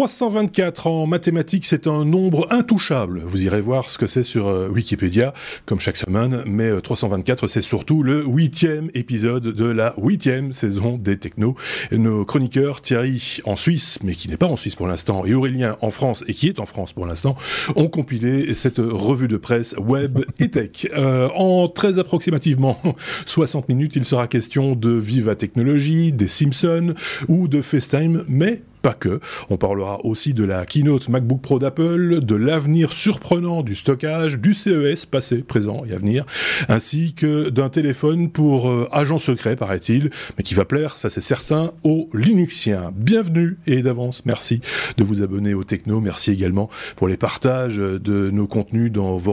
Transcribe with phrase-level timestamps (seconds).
[0.00, 3.20] 324 en mathématiques, c'est un nombre intouchable.
[3.22, 5.34] Vous irez voir ce que c'est sur euh, Wikipédia,
[5.66, 6.42] comme chaque semaine.
[6.46, 11.54] Mais 324, euh, c'est surtout le huitième épisode de la huitième saison des Technos.
[11.92, 15.76] nos chroniqueurs, Thierry en Suisse, mais qui n'est pas en Suisse pour l'instant, et Aurélien
[15.82, 17.36] en France, et qui est en France pour l'instant,
[17.76, 20.88] ont compilé cette revue de presse web et tech.
[20.96, 22.80] Euh, en très approximativement
[23.26, 26.94] 60 minutes, il sera question de Viva Technologie, des Simpsons
[27.28, 29.20] ou de FaceTime, mais pas que.
[29.48, 34.54] On parlera aussi de la keynote MacBook Pro d'Apple, de l'avenir surprenant du stockage, du
[34.54, 36.24] CES passé, présent et à venir,
[36.68, 41.20] ainsi que d'un téléphone pour euh, agent secret, paraît-il, mais qui va plaire, ça c'est
[41.20, 42.92] certain, aux Linuxiens.
[42.96, 44.60] Bienvenue et d'avance, merci
[44.96, 46.00] de vous abonner au Techno.
[46.00, 49.32] Merci également pour les partages de nos contenus dans vos,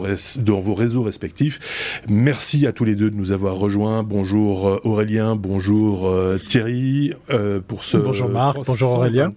[0.73, 2.01] réseaux respectifs.
[2.09, 4.03] Merci à tous les deux de nous avoir rejoints.
[4.03, 7.13] Bonjour euh, Aurélien, bonjour euh, Thierry
[7.67, 7.97] pour ce.
[7.97, 9.33] Bonjour Marc, bonjour Aurélien.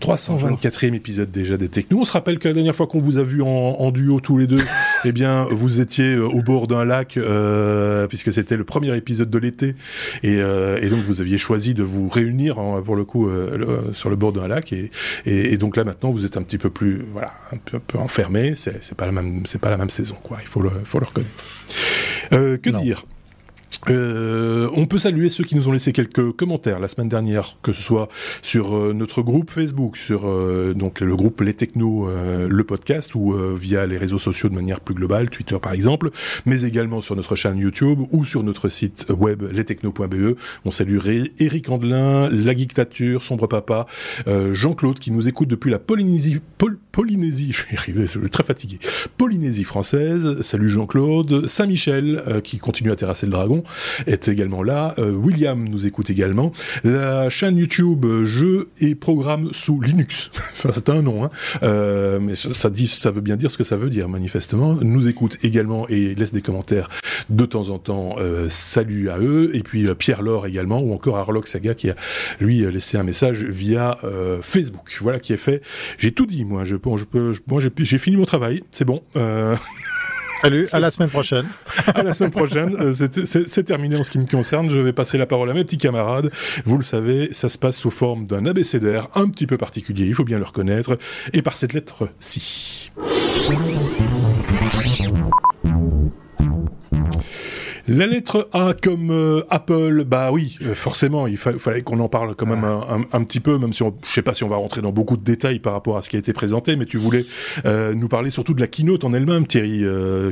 [0.00, 2.00] 324e épisode déjà des Technos.
[2.00, 4.46] On se rappelle que la dernière fois qu'on vous a vu en, duo tous les
[4.46, 4.62] deux,
[5.04, 9.30] eh bien, vous étiez euh, au bord d'un lac, euh, puisque c'était le premier épisode
[9.30, 9.74] de l'été,
[10.22, 13.28] et, euh, et, donc vous aviez choisi de vous réunir hein, pour le coup
[13.92, 14.90] sur le bord d'un lac, et,
[15.26, 17.98] et, donc là maintenant vous êtes un petit peu plus, voilà, un peu, un peu
[17.98, 18.54] enfermé.
[18.54, 20.38] C'est pas la même, c'est pas la même saison, quoi.
[20.40, 21.44] Il faut le, faut le reconnaître.
[22.30, 23.04] que dire?
[23.88, 27.72] Euh, on peut saluer ceux qui nous ont laissé quelques commentaires la semaine dernière, que
[27.72, 28.08] ce soit
[28.42, 32.08] sur euh, notre groupe Facebook, sur euh, donc le groupe Les Technos,
[32.48, 36.10] le podcast, ou via les réseaux sociaux de manière plus globale, Twitter par exemple,
[36.46, 40.36] mais également sur notre chaîne YouTube ou sur notre site web lestechnos.be.
[40.64, 40.98] On salue
[41.38, 43.86] Eric Andelin, La Dictature, Sombre Papa,
[44.26, 46.40] Jean-Claude qui nous écoute depuis la Polynésie,
[46.92, 48.78] Polynésie, je suis arrivé, je suis très fatigué,
[49.16, 50.40] Polynésie française.
[50.42, 53.63] Salut Jean-Claude, Saint-Michel qui continue à terrasser le dragon
[54.06, 54.94] est également là.
[54.98, 56.52] Euh, William nous écoute également.
[56.82, 61.30] La chaîne YouTube euh, Jeux et programmes sous Linux, ça c'est un nom, hein.
[61.62, 64.74] euh, mais ça, dit, ça veut bien dire ce que ça veut dire manifestement.
[64.74, 66.88] Nous écoute également et laisse des commentaires
[67.30, 68.16] de temps en temps.
[68.48, 71.96] salut à eux et puis Pierre Laure également ou encore Arlock Saga qui a
[72.40, 73.98] lui laissé un message via
[74.42, 74.96] Facebook.
[75.00, 75.62] Voilà qui est fait.
[75.98, 76.64] J'ai tout dit moi.
[76.64, 78.62] Je, je peux, moi j'ai fini mon travail.
[78.70, 79.02] C'est bon.
[80.44, 81.46] Salut, à la semaine prochaine.
[81.94, 82.76] à la semaine prochaine.
[82.78, 84.68] Euh, c'est terminé en ce qui me concerne.
[84.68, 86.30] Je vais passer la parole à mes petits camarades.
[86.66, 90.14] Vous le savez, ça se passe sous forme d'un abécédaire un petit peu particulier, il
[90.14, 90.98] faut bien le reconnaître,
[91.32, 92.92] et par cette lettre-ci.
[97.86, 102.34] La lettre A comme euh, Apple, bah oui, euh, forcément, il fallait qu'on en parle
[102.34, 104.80] quand même un, petit peu, même si on, je sais pas si on va rentrer
[104.80, 107.26] dans beaucoup de détails par rapport à ce qui a été présenté, mais tu voulais
[107.66, 109.84] euh, nous parler surtout de la keynote en elle-même, Thierry.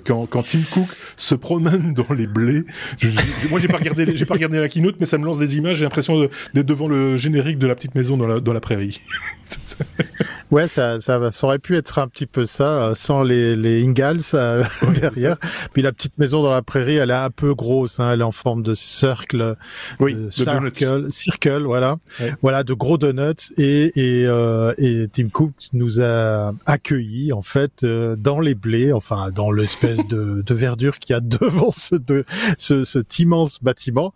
[0.07, 2.65] quand, quand Tim Cook se promène dans les blés,
[3.51, 5.77] moi j'ai pas regardé, j'ai pas regardé la keynote, mais ça me lance des images.
[5.77, 9.01] J'ai l'impression d'être devant le générique de la petite maison dans la, dans la prairie.
[10.53, 14.23] ouais, ça, ça, aurait pu être un petit peu ça, sans les, les Ingalls
[14.95, 15.37] derrière.
[15.73, 18.25] Puis la petite maison dans la prairie, elle est un peu grosse, hein, elle est
[18.25, 19.57] en forme de cercle,
[19.99, 21.97] oui, de circle, circle, voilà,
[22.43, 23.53] voilà, de gros donuts.
[23.59, 28.93] Et et, euh, et Tim Cook nous a accueillis en fait euh, dans les blés,
[28.93, 32.25] enfin dans l'espèce de, de verdure qu'il y a devant ce, de,
[32.59, 34.13] ce cet immense bâtiment.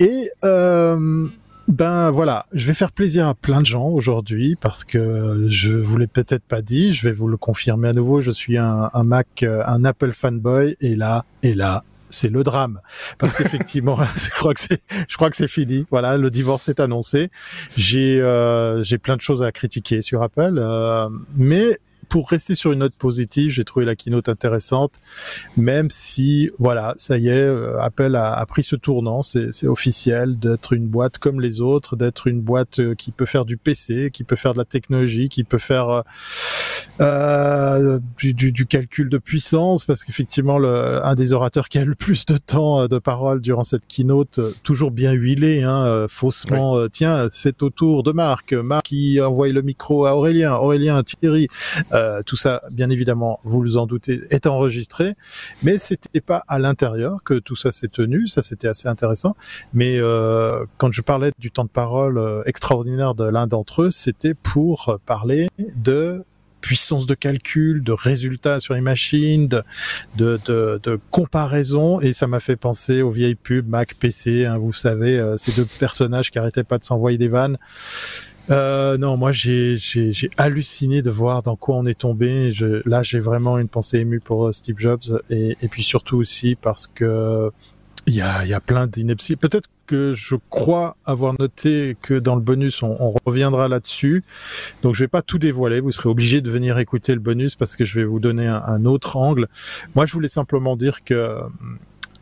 [0.00, 1.28] Et euh,
[1.68, 5.96] ben voilà, je vais faire plaisir à plein de gens aujourd'hui parce que je vous
[5.96, 8.20] l'ai peut-être pas dit, je vais vous le confirmer à nouveau.
[8.20, 12.80] Je suis un, Mac, un Apple fanboy et là, et là, c'est le drame.
[13.18, 15.86] Parce qu'effectivement je crois que c'est je crois que c'est fini.
[15.90, 17.30] Voilà le divorce est annoncé.
[17.76, 21.78] J'ai euh, j'ai plein de choses à critiquer sur Apple euh, mais
[22.12, 25.00] pour rester sur une note positive, j'ai trouvé la keynote intéressante,
[25.56, 30.74] même si, voilà, ça y est, euh, Apple a, pris ce tournant, c'est officiel, d'être
[30.74, 34.24] une boîte comme les autres, d'être une boîte euh, qui peut faire du PC, qui
[34.24, 36.02] peut faire de la technologie, qui peut faire euh,
[37.02, 42.36] du, du, calcul de puissance, parce qu'effectivement, un des orateurs qui a le plus de
[42.36, 48.02] temps de parole durant cette keynote, toujours bien huilé, hein, faussement, tiens, c'est au tour
[48.02, 51.48] de Marc, Marc qui envoie le micro à Aurélien, Aurélien, Thierry,
[51.92, 55.14] euh, tout ça, bien évidemment, vous vous en doutez, est enregistré,
[55.62, 58.26] mais c'était pas à l'intérieur que tout ça s'est tenu.
[58.28, 59.36] Ça, c'était assez intéressant.
[59.72, 63.90] Mais euh, quand je parlais du temps de parole euh, extraordinaire de l'un d'entre eux,
[63.90, 66.24] c'était pour parler de
[66.62, 69.62] puissance de calcul, de résultats sur les machines, de,
[70.16, 74.56] de, de, de comparaison, et ça m'a fait penser aux vieilles pubs Mac, PC, hein,
[74.56, 77.58] vous savez, ces deux personnages qui arrêtaient pas de s'envoyer des vannes.
[78.50, 79.76] Euh, non, moi j'ai
[80.36, 82.52] halluciné de voir dans quoi on est tombé.
[82.52, 86.16] Je, là, j'ai vraiment une pensée émue pour euh, Steve Jobs et, et puis surtout
[86.16, 87.50] aussi parce que
[88.06, 89.36] il y a, y a plein d'inepties.
[89.36, 94.24] Peut-être que je crois avoir noté que dans le bonus, on, reviendra là-dessus.
[94.82, 95.80] Donc, je vais pas tout dévoiler.
[95.80, 98.86] Vous serez obligé de venir écouter le bonus parce que je vais vous donner un,
[98.86, 99.48] autre angle.
[99.94, 101.40] Moi, je voulais simplement dire que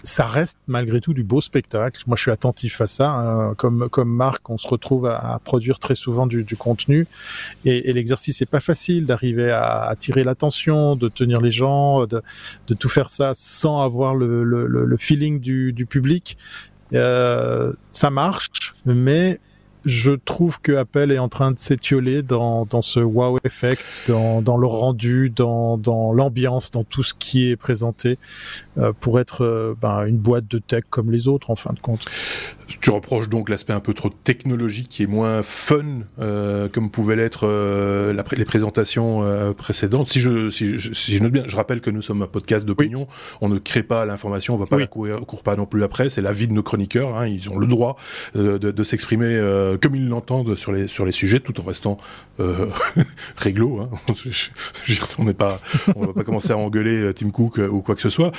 [0.02, 2.02] ça reste malgré tout du beau spectacle.
[2.08, 3.12] Moi, je suis attentif à ça.
[3.12, 3.54] Hein.
[3.54, 7.06] Comme comme Marc, on se retrouve à, produire très souvent du, contenu,
[7.64, 12.20] et, l'exercice est pas facile d'arriver à attirer l'attention, de tenir les gens, de,
[12.74, 16.36] tout faire ça sans avoir le, feeling du public.
[16.92, 19.38] Euh, ça marche, mais
[19.84, 24.42] je trouve que Apple est en train de s'étioler dans, dans ce wow effect, dans,
[24.42, 28.18] dans le rendu, dans, dans l'ambiance, dans tout ce qui est présenté
[28.78, 31.80] euh, pour être euh, ben, une boîte de tech comme les autres en fin de
[31.80, 32.04] compte.
[32.80, 35.84] Tu reproches donc l'aspect un peu trop technologique qui est moins fun,
[36.20, 40.08] euh, comme pouvaient l'être euh, les présentations euh, précédentes.
[40.08, 42.64] Si je, si, je, si je note bien, je rappelle que nous sommes un podcast
[42.64, 43.00] d'opinion.
[43.08, 43.38] Oui.
[43.40, 44.82] On ne crée pas l'information, on va pas oui.
[44.82, 46.08] la courir, court pas non plus après.
[46.08, 47.16] C'est l'avis de nos chroniqueurs.
[47.16, 47.96] Hein, ils ont le droit
[48.34, 51.98] de, de s'exprimer euh, comme ils l'entendent sur les sur les sujets, tout en restant
[52.38, 52.66] euh,
[53.36, 53.80] réglo.
[53.80, 53.90] Hein.
[55.18, 55.60] on n'est pas,
[55.96, 58.32] on va pas commencer à engueuler Tim Cook ou quoi que ce soit.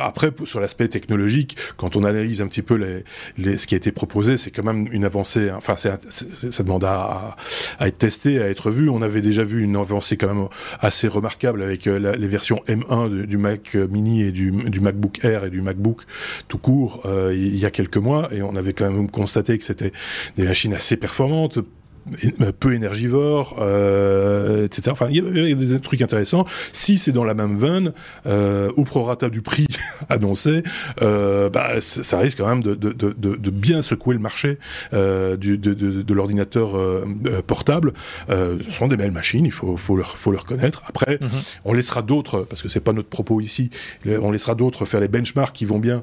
[0.00, 3.04] après, sur l'aspect technologique, quand on analyse un petit peu les,
[3.36, 5.50] les qui a été proposé, c'est quand même une avancée.
[5.50, 5.98] Enfin, ça
[6.62, 7.36] demande à,
[7.80, 8.88] être testé, à être vu.
[8.88, 10.48] On avait déjà vu une avancée quand même
[10.80, 15.22] assez remarquable avec euh, les versions M1 de, du Mac Mini et du, du, MacBook
[15.22, 16.02] Air et du MacBook
[16.48, 19.64] tout court euh, il y a quelques mois, et on avait quand même constaté que
[19.64, 19.92] c'était
[20.36, 21.58] des machines assez performantes,
[22.60, 24.90] peu énergivore, euh, etc.
[24.90, 26.44] Enfin, il y a des trucs intéressants.
[26.72, 27.92] Si c'est dans la même veine,
[28.26, 29.66] euh, au prorata du prix
[30.08, 30.62] annoncé,
[31.02, 34.58] euh, bah, ça risque quand même de, de, de, de bien secouer le marché
[34.92, 37.92] euh, du, de, l'ordinateur euh, euh, portable.
[38.28, 40.82] ce sont des belles machines, il faut, faut, le, faut le reconnaître.
[40.86, 41.58] Après, mm -hmm.
[41.64, 43.70] on laissera d'autres, parce que c'est pas notre propos ici,
[44.06, 46.02] on laissera d'autres faire les benchmarks qui vont bien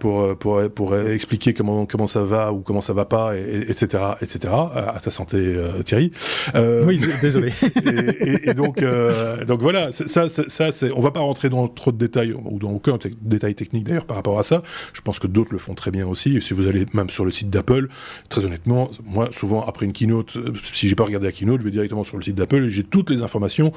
[0.00, 3.84] pour, pour, pour expliquer comment, comment ça va ou comment ça va pas, et, etc.,
[4.22, 4.54] etc.,
[4.96, 6.12] à ta santé euh, Thierry.
[6.54, 7.52] Euh, oui, désolé.
[7.84, 11.48] et, et, et, donc, euh, donc voilà, ça, ça, ça c'est, on va pas rentrer
[11.48, 14.62] dans trop de détails ou dans aucun détail technique d'ailleurs par rapport à ça.
[14.92, 16.36] Je pense que d'autres le font très bien aussi.
[16.36, 17.88] Et si vous allez même sur le site d'Apple,
[18.28, 20.36] très honnêtement, moi souvent après une keynote,
[20.72, 22.84] si j'ai pas regardé la keynote, je vais directement sur le site d'Apple et j'ai
[22.84, 23.72] toutes les informations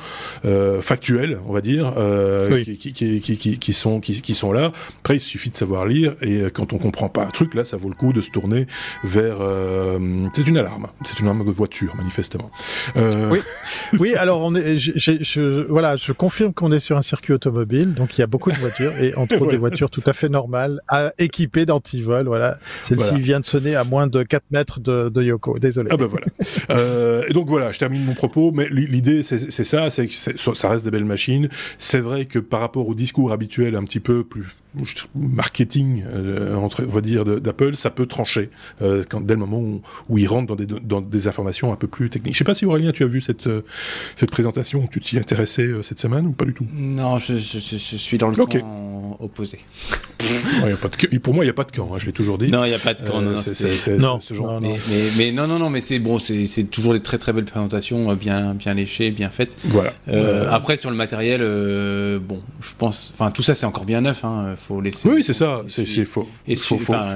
[0.81, 1.93] factuelles, on va dire,
[2.49, 2.77] oui.
[2.77, 4.71] qui, qui, qui, qui, qui sont qui, qui sont là.
[4.99, 7.77] Après, il suffit de savoir lire et quand on comprend pas un truc, là, ça
[7.77, 8.67] vaut le coup de se tourner
[9.03, 9.37] vers.
[9.41, 10.87] Euh, c'est une alarme.
[11.03, 12.51] C'est une alarme de voiture, manifestement.
[12.95, 13.29] Euh...
[13.29, 13.39] Oui,
[13.99, 14.15] oui.
[14.15, 17.93] Alors on est, je, je, je, voilà, je confirme qu'on est sur un circuit automobile,
[17.93, 20.29] donc il y a beaucoup de voitures et entre autres des voitures tout à fait
[20.29, 22.25] normales, à, équipées d'antivol.
[22.27, 23.23] Voilà, celle-ci voilà.
[23.23, 25.59] vient de sonner à moins de 4 mètres de, de Yoko.
[25.59, 25.89] Désolé.
[25.91, 26.25] Ah ben voilà.
[26.69, 30.69] euh, et donc voilà, je termine mon propos, mais l'idée c'est ça, c'est que ça
[30.69, 31.49] reste des belles machines.
[31.77, 34.47] C'est vrai que par rapport au discours habituel, un petit peu plus
[35.15, 38.49] marketing, euh, entre, on va dire, d'Apple, ça peut trancher
[38.81, 41.75] euh, quand, dès le moment où, où ils rentrent dans des, dans des informations un
[41.75, 42.33] peu plus techniques.
[42.33, 43.61] Je sais pas si Aurélien, tu as vu cette, euh,
[44.15, 46.65] cette présentation, tu t'y intéressais euh, cette semaine ou pas du tout?
[46.73, 48.59] Non, je, je, je, suis dans le okay.
[48.59, 49.59] camp opposé.
[50.63, 52.37] ouais, pas de, pour moi, il n'y a pas de camp, hein, je l'ai toujours
[52.37, 52.51] dit.
[52.51, 53.21] Non, il n'y a pas de camp.
[53.21, 54.59] non, c'est non, ce genre.
[54.59, 57.33] Non, mais, mais, mais, non, non, non, mais c'est bon, c'est toujours des très très
[57.33, 59.55] belles présentations, bien, bien léchées, bien faites.
[59.65, 59.93] Voilà.
[60.09, 61.41] Euh, après, sur le matériel,
[62.19, 65.09] bon, je pense, enfin, tout ça, c'est encore bien neuf, hein, faut laisser.
[65.09, 66.27] Oui, c'est ça, c'est faux.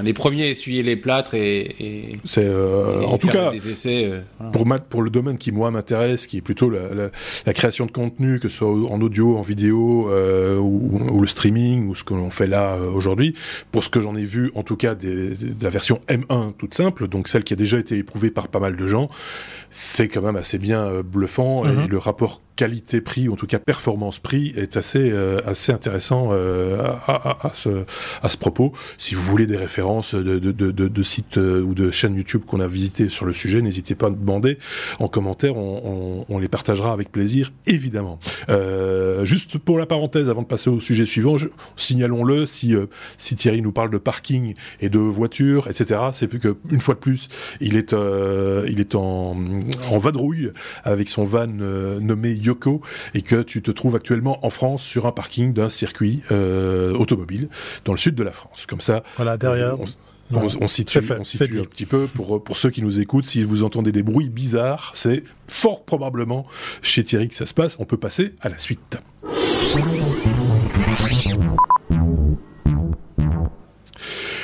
[0.02, 1.76] Les premiers essuyer les plâtres et.
[1.80, 3.50] et c'est euh, en tout cas.
[3.50, 4.52] Des essais, euh, voilà.
[4.52, 7.10] pour, pour le domaine qui moi m'intéresse, qui est plutôt la, la,
[7.46, 11.26] la, création de contenu, que ce soit en audio, en vidéo euh, ou, ou, le
[11.26, 13.34] streaming ou ce que l'on fait là euh, aujourd'hui,
[13.72, 16.54] pour ce que j'en ai vu, en tout cas des, des, de la version M1
[16.58, 19.08] toute simple, donc celle qui a déjà été éprouvée par pas mal de gens,
[19.70, 21.72] c'est quand même assez bien bluffant mm -hmm.
[21.72, 21.88] et mhm.
[21.88, 25.12] le rapport qualité-prix, en tout cas performance-prix, est assez
[25.44, 27.84] assez intéressant à, à, à, ce
[28.22, 28.72] à ce propos.
[28.96, 32.60] Si vous voulez des références de, de, de, de sites ou de chaînes YouTube qu'on
[32.60, 34.58] a visité sur le sujet, n'hésitez pas demander
[34.98, 38.18] en commentaire, on, on, on, les partagera avec plaisir, évidemment.
[38.48, 41.36] Euh, juste pour la parenthèse, avant de passer au sujet suivant,
[41.76, 42.86] signalons-le, si euh,
[43.18, 46.94] si Thierry nous parle de parking et de voitures, etc., c'est plus que une fois
[46.94, 47.28] de plus,
[47.60, 47.94] il est
[48.68, 49.36] il est en
[49.90, 50.50] en vadrouille
[50.84, 52.80] avec son van nommé Yoko
[53.14, 57.48] et que tu te trouves actuellement en France sur un parking d'un circuit euh, automobile
[57.84, 58.66] dans le sud de la France.
[58.66, 59.80] Comme ça, voilà derrière.
[59.80, 59.86] On,
[60.32, 63.26] on, on, situe, fait, on situe un petit peu pour, pour ceux qui nous écoutent.
[63.26, 66.46] Si vous entendez des bruits bizarres, c'est fort probablement
[66.82, 67.76] chez Thierry que ça se passe.
[67.78, 68.98] On peut passer à la suite.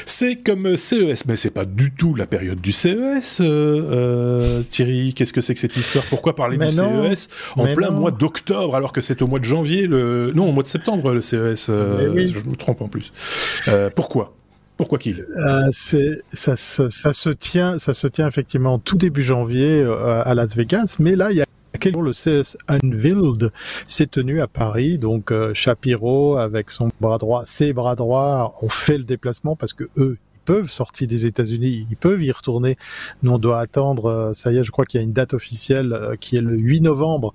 [0.05, 3.41] C'est comme CES, mais c'est pas du tout la période du CES.
[3.41, 6.05] Euh, euh, Thierry, qu'est-ce que c'est que cette histoire?
[6.05, 8.01] Pourquoi parler mais du non, CES en plein non.
[8.01, 11.12] mois d'octobre alors que c'est au mois de janvier le non au mois de septembre
[11.12, 12.29] le CES euh, oui.
[12.29, 13.12] Je me trompe en plus.
[13.69, 14.37] Euh, pourquoi?
[14.83, 15.27] Pourquoi qu'il
[15.71, 19.83] C'est ça, ça, ça, se tient, ça se tient effectivement tout début janvier
[20.25, 21.47] à Las Vegas, mais là il y a
[21.81, 23.51] quel jour le CS Unveiled
[23.87, 24.99] s'est tenu à Paris.
[24.99, 29.89] Donc Shapiro avec son bras droit, ses bras droits ont fait le déplacement parce que
[29.97, 32.77] eux peuvent sortir des États-Unis, ils peuvent y retourner.
[33.23, 35.35] Nous, on doit attendre, euh, ça y est, je crois qu'il y a une date
[35.35, 37.35] officielle euh, qui est le 8 novembre.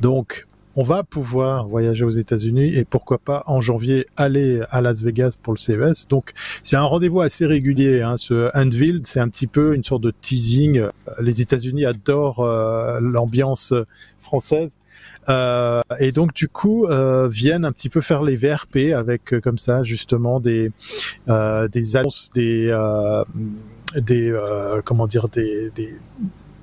[0.00, 5.02] Donc, on va pouvoir voyager aux États-Unis et pourquoi pas en janvier aller à Las
[5.02, 6.08] Vegas pour le CES.
[6.08, 8.02] Donc c'est un rendez-vous assez régulier.
[8.02, 8.16] Hein.
[8.16, 10.86] Ce Unveiled, c'est un petit peu une sorte de teasing.
[11.20, 13.72] Les États-Unis adorent euh, l'ambiance
[14.20, 14.78] française.
[15.28, 19.40] Euh, et donc du coup euh, viennent un petit peu faire les VRP avec euh,
[19.40, 20.70] comme ça justement des
[21.28, 22.74] euh, des annonces, des
[23.96, 24.38] des
[24.84, 25.90] comment dire des, des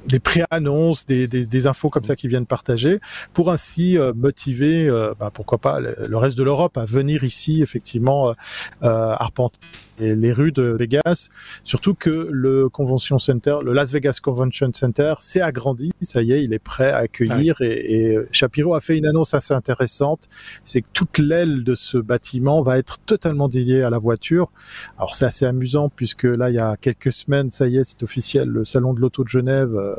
[0.08, 3.00] des pré-annonces, des, des, des, infos comme ça qui viennent partager,
[3.34, 7.62] pour ainsi euh, motiver, euh, bah, pourquoi pas, le, reste de l'Europe à venir ici,
[7.62, 8.34] effectivement, euh,
[8.82, 9.60] arpenter
[10.00, 11.30] les rues de Vegas.
[11.64, 15.92] Surtout que le Convention Center, le Las Vegas Convention Center, s'est agrandi.
[16.02, 17.62] Ça y est, il est prêt à accueillir.
[17.62, 20.28] Et, et, Shapiro a fait une annonce assez intéressante.
[20.64, 24.52] C'est que toute l'aile de ce bâtiment va être totalement dédiée à la voiture.
[24.98, 28.02] Alors c'est assez amusant puisque là, il y a quelques semaines, ça y est, c'est
[28.04, 29.91] officiel, le salon de l'auto de Genève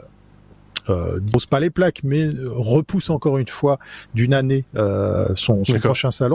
[0.88, 3.78] euh, pose pas les plaques, mais repousse encore une fois
[4.14, 6.34] d'une année euh, son, son prochain salon,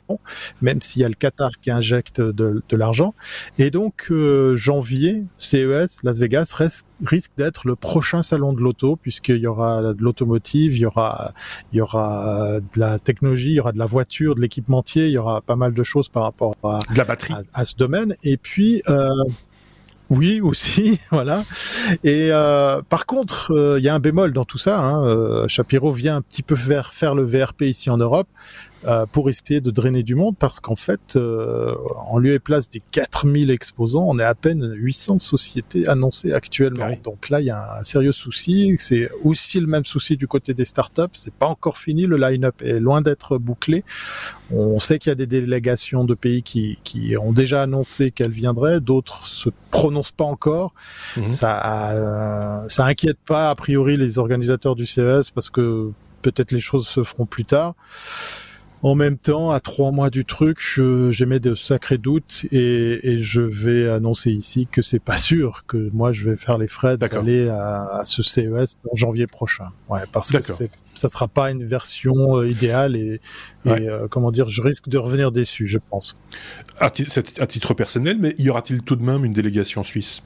[0.61, 3.13] même s'il y a le Qatar qui injecte de, de l'argent.
[3.57, 8.95] Et donc euh, janvier, CES Las Vegas reste, risque d'être le prochain salon de l'auto,
[8.95, 11.33] puisqu'il y aura de l'automotive, il y aura,
[11.73, 15.11] il y aura de la technologie, il y aura de la voiture, de l'équipementier, il
[15.11, 17.33] y aura pas mal de choses par rapport à, de la batterie.
[17.33, 18.15] à, à ce domaine.
[18.23, 19.09] Et puis euh,
[20.09, 21.43] oui, aussi, voilà.
[22.03, 24.79] Et euh, par contre, il euh, y a un bémol dans tout ça.
[24.79, 25.05] Hein.
[25.05, 28.27] Euh, Shapiro vient un petit peu faire, faire le VRP ici en Europe,
[29.11, 31.75] pour essayer de drainer du monde parce qu'en fait, euh,
[32.07, 36.87] en lieu et place des 4000 exposants, on est à peine 800 sociétés annoncées actuellement.
[36.87, 36.99] Oui.
[37.03, 38.75] Donc là, il y a un sérieux souci.
[38.79, 41.01] C'est aussi le même souci du côté des startups.
[41.13, 42.05] C'est pas encore fini.
[42.05, 43.83] Le line-up est loin d'être bouclé.
[44.51, 48.31] On sait qu'il y a des délégations de pays qui, qui ont déjà annoncé qu'elles
[48.31, 48.79] viendraient.
[48.79, 50.73] D'autres se prononcent pas encore.
[51.17, 51.31] Mmh.
[51.31, 55.91] Ça, euh, ça inquiète pas a priori les organisateurs du CES parce que
[56.21, 57.75] peut-être les choses se feront plus tard.
[58.83, 60.59] En même temps, à trois mois du truc,
[61.09, 65.89] j'émets de sacrés doutes et, et, je vais annoncer ici que c'est pas sûr que
[65.93, 69.69] moi je vais faire les frais d'aller à, à, ce CES en janvier prochain.
[69.89, 70.39] Ouais, parce que
[70.93, 73.19] ça sera pas une version euh, idéale et,
[73.65, 73.83] ouais.
[73.83, 76.17] et euh, comment dire, je risque de revenir déçu, je pense.
[76.79, 80.21] À, à titre personnel, mais y aura-t-il tout de même une délégation suisse?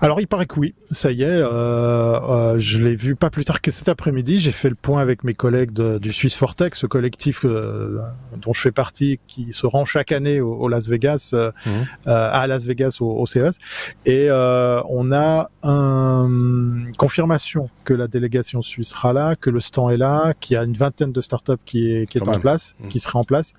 [0.00, 3.44] Alors il paraît que oui, ça y est, euh, euh, je l'ai vu pas plus
[3.44, 4.38] tard que cet après-midi.
[4.38, 8.00] J'ai fait le point avec mes collègues de, du Swiss Fortex, ce collectif euh,
[8.40, 11.70] dont je fais partie, qui se rend chaque année au, au Las Vegas, mmh.
[12.06, 13.58] à Las Vegas au, au CES,
[14.06, 19.96] et on a une confirmation que la délégation suisse sera là, que le stand est
[19.96, 22.40] là, qu'il y a une vingtaine de startups qui est, qui est en même.
[22.40, 22.88] place, mmh.
[22.88, 23.54] qui serait en place.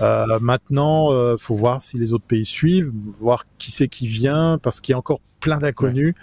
[0.00, 4.92] maintenant, faut voir si les autres pays suivent, voir qui c'est qui vient, parce qu'il
[4.92, 6.14] y a encore plein d'inconnus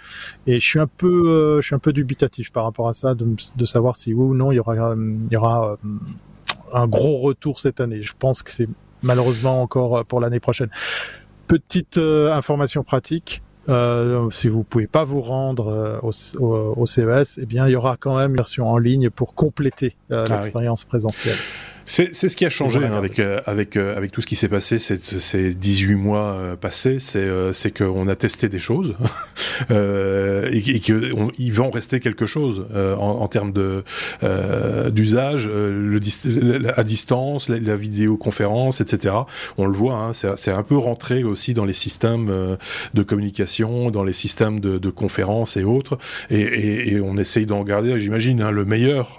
[0.46, 0.54] ouais.
[0.54, 3.14] et je suis un peu euh, je suis un peu dubitatif par rapport à ça
[3.14, 3.26] de,
[3.56, 5.76] de savoir si oui ou non il y aura il y aura euh,
[6.72, 8.68] un gros retour cette année je pense que c'est
[9.02, 10.70] malheureusement encore pour l'année prochaine
[11.46, 16.86] petite euh, information pratique euh, si vous pouvez pas vous rendre euh, au, au, au,
[16.86, 20.24] CES, eh bien, il y aura quand même une version en ligne pour compléter euh,
[20.28, 20.88] ah l'expérience oui.
[20.88, 21.36] présentielle.
[21.86, 24.48] C'est ce qui a changé hein, avec, euh, avec, euh, avec tout ce qui s'est
[24.48, 28.94] passé ces, ces 18 mois euh, passés, c'est qu'on a testé des choses
[29.70, 33.52] et, et qu'ils vont rester quelque chose en, en, termes
[34.90, 35.50] d'usage,
[36.76, 39.14] à distance, la, la, vidéoconférence, etc.
[39.58, 42.56] On le voit, hein, c'est un peu rentré aussi dans les systèmes
[42.94, 45.98] de communication, dans les systèmes de, de conférences et autres,
[46.30, 49.18] et, et, et on essaye d'en garder, j'imagine, hein, le meilleur,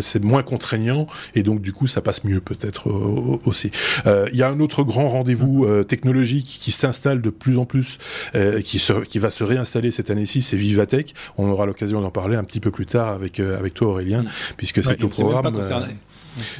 [0.00, 3.70] c'est moins contraignant, et donc du coup ça passe mieux peut-être euh, aussi.
[4.06, 7.64] Euh, il y a un autre grand rendez-vous euh, technologique qui s'installe de plus en
[7.64, 7.98] plus,
[8.34, 11.14] euh, qui, se, qui va se réinstaller cette année-ci, c'est Vivatech.
[11.38, 14.22] On aura l'occasion d'en parler un petit peu plus tard avec, euh, avec toi Aurélien,
[14.22, 14.28] mmh.
[14.56, 15.52] puisque ouais, c'est au programme.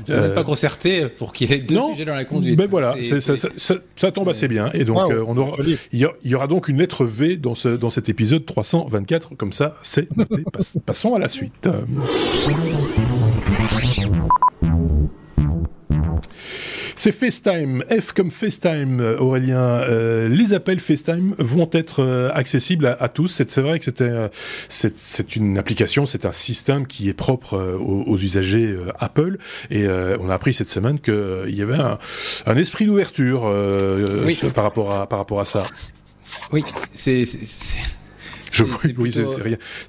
[0.04, 2.56] C'est même pas concerté pour qu'il ait deux non, sujets dans la conduite.
[2.56, 4.70] Ben voilà, ça, ça, ça, ça, tombe assez bien.
[4.72, 5.56] Et donc, wow, euh, on aura,
[5.92, 9.36] il y, y, aura donc une lettre V dans, ce, dans cet épisode 324.
[9.36, 10.44] Comme ça, c'est noté.
[10.86, 11.68] Passons à la suite.
[16.96, 19.84] C'est FaceTime, F comme FaceTime, Aurélien.
[20.28, 23.28] les appels FaceTime vont être accessibles à, tous.
[23.28, 24.12] C'est vrai que c'était,
[24.68, 29.38] c'est une application, c'est un système qui est propre aux, usagers Apple.
[29.70, 31.78] Et on a appris cette semaine qu'il y avait
[32.46, 33.42] un, esprit d'ouverture
[34.54, 35.64] par rapport à par rapport à ça.
[36.52, 37.24] Oui, c'est
[38.54, 38.64] je
[38.98, 39.56] oui, c'est rien.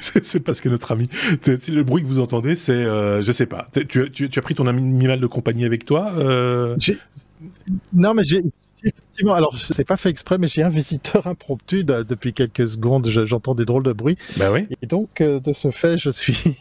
[0.00, 1.08] C'est parce que notre ami,
[1.46, 3.68] le bruit que vous entendez, c'est, euh, je sais pas.
[3.88, 6.76] Tu, tu, tu, as pris ton animal de compagnie avec toi euh...
[7.92, 8.42] Non, mais j'ai
[8.82, 9.34] effectivement.
[9.34, 13.08] Alors, je sais pas fait exprès, mais j'ai un visiteur impromptu depuis quelques secondes.
[13.08, 14.16] J'entends des drôles de bruit.
[14.36, 14.66] Bah oui.
[14.82, 16.56] Et donc, euh, de ce fait, je suis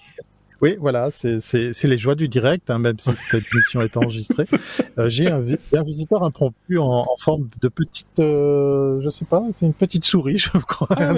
[0.62, 4.46] oui, voilà, c'est les joies du direct, hein, même si cette émission est enregistrée.
[4.98, 9.44] Euh, J'ai un, un, visiteur impromptu en, en forme de petite, euh, je sais pas,
[9.52, 10.88] c'est une petite souris, je crois.
[10.92, 11.14] Ah,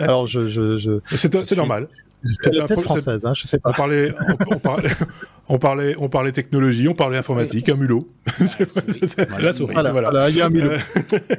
[0.00, 1.88] Alors, je, je, je c'est normal.
[2.24, 3.70] C'est peut-être française, hein, je sais pas.
[3.70, 4.10] On parlait,
[4.50, 4.90] on, parlait,
[5.48, 8.00] on parlait, on parlait technologie, on parlait informatique, un mulot.
[8.46, 9.74] c'est la souris.
[9.74, 10.28] Voilà, voilà.
[10.28, 10.72] il y a un mulot.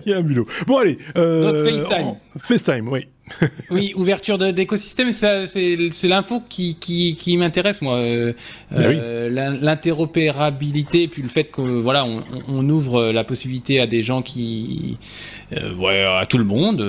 [0.05, 0.47] il y a un mulot.
[0.65, 0.97] Bon, allez.
[1.17, 2.15] Euh, FaceTime.
[2.37, 3.07] FaceTime, oui.
[3.71, 7.97] oui, ouverture d'écosystème, c'est l'info qui, qui, qui m'intéresse moi.
[7.97, 8.33] Euh,
[8.71, 14.01] ben euh, L'interopérabilité, puis le fait que voilà, on, on, ouvre la possibilité à des
[14.01, 14.97] gens qui,
[15.53, 16.81] euh, ouais, à tout le monde,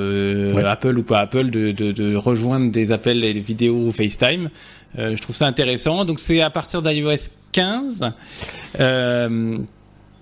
[0.64, 4.50] Apple ou pas Apple, de, de, de, rejoindre des appels et des vidéos FaceTime.
[4.96, 6.04] Je trouve ça intéressant.
[6.04, 8.12] Donc c'est à partir d'iOS 15.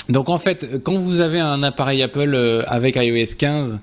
[0.09, 3.79] Euh, donc en fait, quand vous avez un appareil Apple euh, avec iOS 15,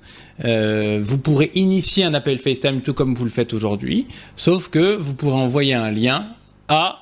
[0.45, 4.95] euh, vous pourrez initier un appel FaceTime tout comme vous le faites aujourd'hui, sauf que
[4.95, 6.27] vous pourrez envoyer un lien
[6.67, 6.99] à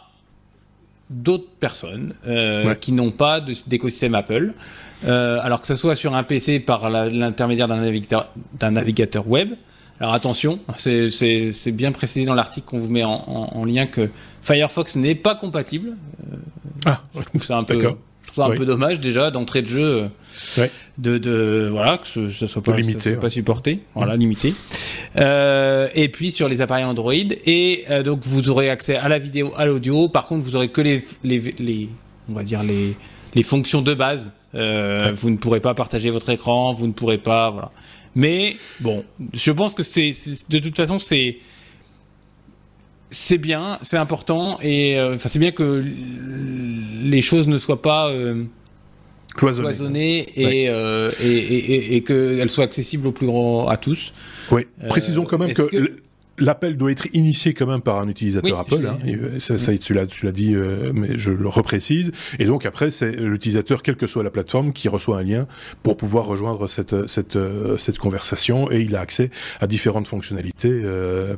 [1.09, 4.53] d'autres personnes euh, qui n'ont pas d'écosystème Apple,
[5.05, 8.29] euh, alors que ce soit sur un PC par l'intermédiaire d'un navigateur,
[8.61, 9.53] navigateur, web.
[9.99, 14.09] Alors attention, c'est bien précisé dans l'article qu'on vous met en, en, lien que
[14.41, 15.95] Firefox n'est pas compatible.
[16.85, 17.01] ah,
[17.39, 17.95] c'est un peu
[18.33, 20.09] c'est un peu dommage déjà d'entrée de jeu,
[20.57, 24.53] euh, de, de, voilà que ce, ce soit pas limité, pas supporté, voilà limité.
[25.17, 29.19] Euh, et puis sur les appareils Android et euh, donc vous aurez accès à la
[29.19, 30.07] vidéo, à l'audio.
[30.09, 31.89] Par contre, vous aurez que les, les, les,
[32.29, 32.95] on va dire les,
[33.35, 34.31] les fonctions de base.
[34.53, 37.71] Euh, Vous ne pourrez pas partager votre écran, vous ne pourrez pas, voilà.
[38.15, 40.11] Mais bon, je pense que c'est
[40.49, 41.37] de toute façon c'est
[43.11, 45.83] c'est bien, c'est important, et euh, enfin c'est bien que
[47.03, 48.45] les choses ne soient pas euh,
[49.35, 54.13] cloisonnées, euh, et, et, et, qu'elles soient accessibles au plus grand à tous.
[54.49, 56.01] Oui, précisons quand même que
[56.41, 58.85] l'appel doit être initié quand même par un utilisateur Apple.
[58.85, 62.11] Hein, euh, ça, ça, tu l'as, tu l'as dit, euh, mais je le reprécise.
[62.39, 65.47] Et donc après, c'est l'utilisateur, quelle que soit la plateforme, qui reçoit un lien
[65.83, 70.81] pour pouvoir rejoindre cette cette euh, cette conversation et il a accès à différentes fonctionnalités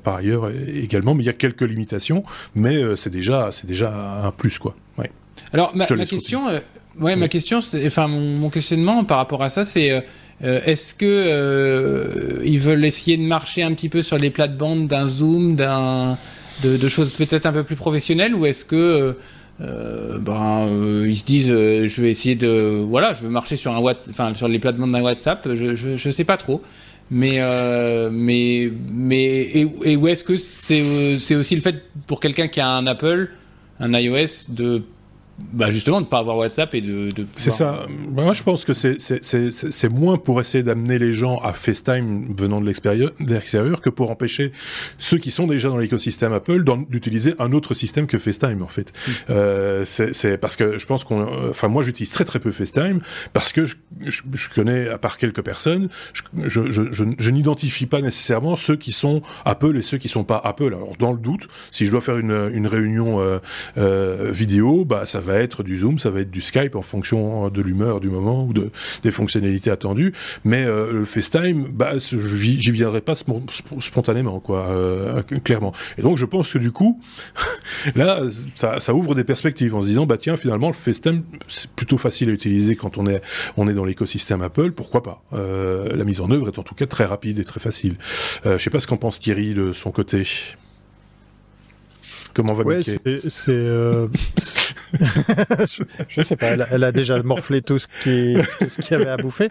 [0.04, 1.14] par ailleurs également.
[1.14, 2.24] Mais il y a quelques limitations,
[2.56, 4.76] mais c'est déjà c'est déjà un plus quoi.
[4.98, 5.12] Ouais.
[5.52, 6.48] Alors ma, ma question,
[7.00, 10.04] ouais, ma question, enfin mon, mon, questionnement par rapport à ça, c'est
[10.44, 14.88] euh, est-ce que euh, ils veulent essayer de marcher un petit peu sur les plates-bandes
[14.88, 16.18] d'un Zoom, d'un
[16.64, 19.16] de, choses peut-être un peu plus professionnelles, ou est-ce que
[19.62, 20.68] euh, ben,
[21.06, 23.74] ils se disent je vais essayer de voilà je veux marcher sur
[24.48, 26.62] les plates-bandes d'un WhatsApp, je, je, sais pas trop.
[27.12, 27.40] Mais,
[28.12, 32.60] mais, mais, et, et où est-ce que c'est c'est aussi le fait pour quelqu'un qui
[32.60, 33.30] a un Apple,
[33.80, 34.84] un iOS, de
[35.40, 37.86] bah justement de ne pas avoir WhatsApp et de, de c'est ça.
[38.10, 42.62] Bah, moi je pense que c'est moins pour essayer d'amener les gens à FaceTime venant
[42.62, 44.52] de l'extérieur que pour empêcher
[45.00, 48.92] ceux qui sont déjà dans l'écosystème Apple d'utiliser un autre système que FaceTime en fait.
[48.92, 49.12] Mm.
[49.32, 53.00] euh, c'est parce que je pense qu'on enfin moi j'utilise très très peu FaceTime
[53.34, 55.90] parce que je, je, je, connais à part quelques personnes
[56.46, 60.68] je, je n'identifie pas nécessairement ceux qui sont Apple et ceux qui sont pas Apple.
[60.68, 63.40] Alors dans le doute si je dois faire une, une réunion euh,
[63.78, 67.50] euh, vidéo bah ça va être du Zoom, ça va être du Skype en fonction
[67.50, 68.70] de l'humeur du moment ou de,
[69.02, 70.14] des fonctionnalités attendues.
[70.44, 75.74] Mais euh, le FaceTime, bah, j'y viendrai pas spontanément, quoi, euh, clairement.
[75.98, 77.02] Et donc je pense que du coup,
[77.96, 78.22] là,
[78.56, 81.98] ça, ça, ouvre des perspectives en se disant, bah tiens, finalement, le FaceTime, c'est plutôt
[81.98, 83.22] facile à utiliser quand on est,
[83.58, 85.24] on est dans l'écosystème Apple, pourquoi pas?
[85.34, 87.96] Euh, La mise en œuvre est en tout cas très rapide et très facile.
[88.46, 90.24] Euh, je sais pas ce qu'en pense Thierry de son côté.
[92.34, 93.00] Comment va ouais, C'est,
[93.50, 94.08] euh...
[96.08, 96.52] je, sais pas.
[96.72, 99.50] Elle, a déjà morflé tout ce qui, tout ce qu'il y avait à bouffer.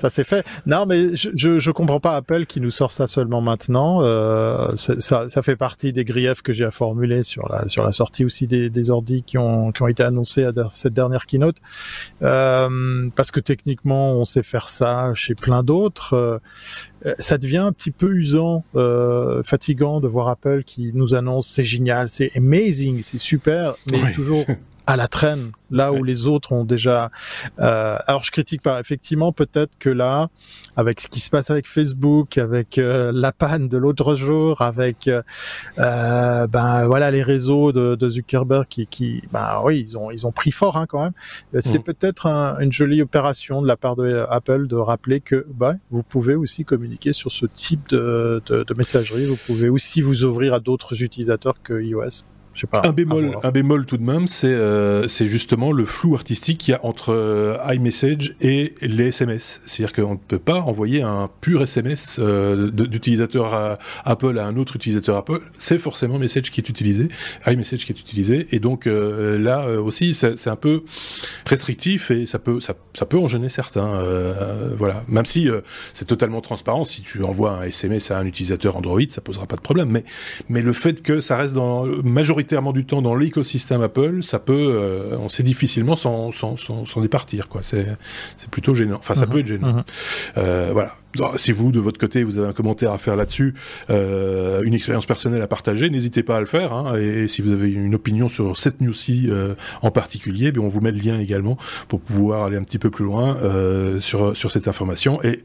[0.00, 0.46] Ça s'est fait.
[0.66, 4.00] Non, mais je, je, je, comprends pas Apple qui nous sort ça seulement maintenant.
[4.02, 7.92] Euh, ça, ça fait partie des griefs que j'ai à formuler sur la sur la
[7.92, 11.56] sortie aussi des, des ordis qui ont qui ont été annoncés à cette dernière keynote.
[12.22, 16.40] Euh, parce que techniquement, on sait faire ça chez plein d'autres.
[17.06, 21.48] Euh, ça devient un petit peu usant, euh, fatigant de voir Apple qui nous annonce
[21.48, 24.44] c'est génial, c'est amazing, c'est super, mais toujours
[24.86, 27.10] à la traîne, là où les autres ont déjà.
[27.58, 28.78] Euh, alors je critique pas.
[28.78, 30.28] Effectivement, peut-être que là,
[30.76, 35.08] avec ce qui se passe avec Facebook, avec euh, la panne de l'autre jour, avec
[35.08, 35.22] euh,
[35.76, 40.32] ben voilà les réseaux de, de, Zuckerberg qui, qui ben oui ils ont ils ont
[40.32, 41.12] pris fort hein, quand même.
[41.60, 41.82] C'est mm.
[41.82, 42.26] peut-être
[42.60, 46.64] une jolie opération de la part de Apple de rappeler que ben, vous pouvez aussi
[46.64, 49.26] communiquer sur ce type de, de, de messagerie.
[49.26, 52.24] Vous pouvez aussi vous ouvrir à d'autres utilisateurs que iOS
[52.72, 56.72] un bémol, un bémol tout de même, c'est euh, c'est justement le flou artistique qu'il
[56.72, 59.60] y a entre euh, iMessage et les SMS.
[59.64, 64.76] C'est-à-dire qu'on ne peut pas envoyer un pur SMS euh, d'utilisateur Apple à un autre
[64.76, 65.40] utilisateur Apple.
[65.58, 67.08] C'est forcément Message qui est utilisé,
[67.46, 70.82] iMessage qui est utilisé, et donc là aussi c'est un peu
[71.46, 74.02] restrictif et ça peut ça, ça peut en gêner certains.
[74.76, 75.48] voilà, même si
[75.92, 79.56] c'est totalement transparent, si tu envoies un SMS à un utilisateur Android, ça posera pas
[79.56, 79.88] de problème.
[79.90, 80.04] Mais
[80.48, 84.38] mais le fait que ça reste dans majorité majoritairement du temps dans l'écosystème Apple, ça
[84.38, 86.30] peut, euh, on sait difficilement s'en
[87.00, 87.62] départir, quoi.
[87.62, 87.86] C'est
[88.50, 88.96] plutôt gênant.
[88.98, 89.32] Enfin, ça mhm.
[89.32, 89.72] peut être gênant.
[89.74, 89.84] Mhm.
[90.38, 90.94] Euh, voilà.
[91.36, 93.54] Si vous, de votre côté, vous avez un commentaire à faire là-dessus,
[93.90, 96.72] euh, une expérience personnelle à partager, n'hésitez pas à le faire.
[96.72, 96.96] Hein.
[96.96, 99.30] et, si vous avez une opinion sur cette news-ci
[99.82, 102.90] en particulier, bien, on vous met le lien également pour pouvoir aller un petit peu
[102.90, 103.36] plus loin
[104.00, 105.22] sur, sur cette information.
[105.22, 105.42] Et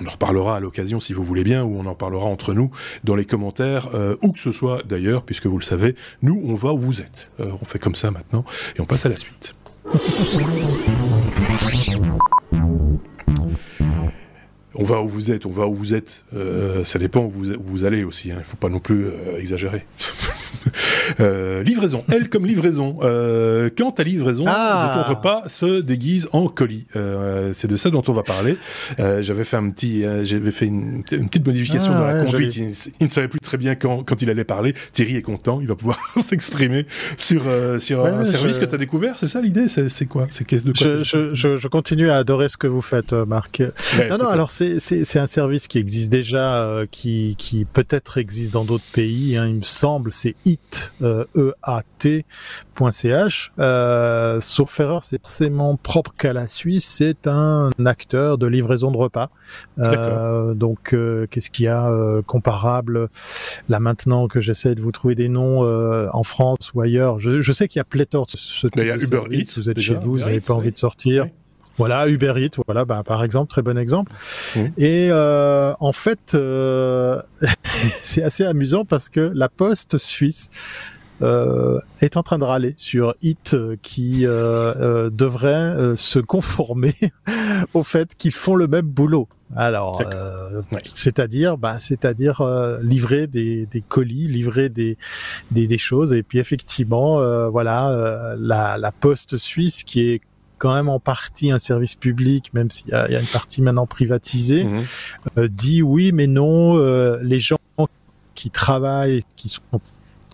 [0.00, 2.70] on en reparlera à l'occasion si vous voulez bien, ou on en parlera entre nous
[3.04, 6.54] dans les commentaires, euh, où que ce soit d'ailleurs, puisque vous le savez, nous on
[6.54, 7.30] va où vous êtes.
[7.40, 8.44] Euh, on fait comme ça maintenant,
[8.76, 9.54] et on passe à la suite.
[14.74, 16.24] On va où vous êtes, on va où vous êtes.
[16.34, 18.30] Euh, ça dépend où vous, où vous allez aussi.
[18.30, 18.36] Hein.
[18.38, 19.06] Il ne faut pas non plus
[19.38, 19.86] exagérer.
[21.20, 22.04] Euh, livraison.
[22.10, 22.98] Elle comme livraison.
[23.02, 25.04] Euh, quand ta livraison ah.
[25.06, 26.86] ton repas se déguise en colis.
[26.96, 28.56] Euh, c'est de ça dont on va parler.
[28.98, 32.24] Euh, j'avais fait un petit, euh, j'avais fait une, une, petite modification ah, dans la
[32.24, 32.56] conduite.
[32.56, 34.74] Il, il, ne savait plus très bien quand, quand il allait parler.
[34.92, 35.60] Thierry est content.
[35.60, 37.42] Il va pouvoir s'exprimer sur
[37.78, 39.18] sur un service que tu as découvert.
[39.18, 39.68] C'est ça l'idée?
[39.68, 40.26] C'est quoi?
[40.30, 43.62] C'est de quoi je, je, je, je, continue à adorer ce que vous faites, Marc.
[44.10, 44.28] non, non.
[44.28, 49.36] Alors c'est c'est un service qui existe déjà, qui qui peut-être existe dans d'autres pays.
[49.36, 50.12] Hein, il me semble.
[50.12, 50.92] C'est It
[52.04, 53.52] eat.ch.
[53.58, 56.84] Euh, sauf erreur, c'est forcément propre qu'à la Suisse.
[56.84, 59.30] C'est un acteur de livraison de repas.
[59.78, 63.08] Euh, donc, euh, qu'est-ce qu'il y a euh, comparable
[63.68, 65.62] là maintenant que j'essaie de vous trouver des noms
[66.12, 67.20] en France ou ailleurs?
[67.20, 69.80] Je, je sais qu'il y a pléthore de ce type de Uber Eats, Vous êtes
[69.80, 71.26] chez vous, vous n'avez pas envie de sortir.
[71.76, 74.12] Voilà, Uber Eats, voilà, bah, par exemple, très bon exemple.
[74.54, 74.60] Mmh.
[74.78, 77.20] Et euh, en fait, euh,
[78.02, 80.50] c'est assez amusant parce que la Poste suisse
[81.22, 86.94] euh, est en train de râler sur It euh, qui euh, euh, devrait se conformer
[87.74, 89.28] au fait qu'ils font le même boulot.
[89.56, 90.02] Alors,
[90.94, 92.42] c'est-à-dire, bah, c'est-à-dire
[92.82, 94.98] livrer des, des, colis, livrer des,
[95.52, 100.20] des, des, choses, et puis effectivement, voilà, la, la poste suisse qui est
[100.58, 103.86] quand même en partie un service public, même s'il y, y a, une partie maintenant
[103.86, 105.48] privatisée, mmh.
[105.48, 106.76] dit oui, mais non,
[107.22, 107.58] les gens
[108.34, 109.62] qui travaillent, qui sont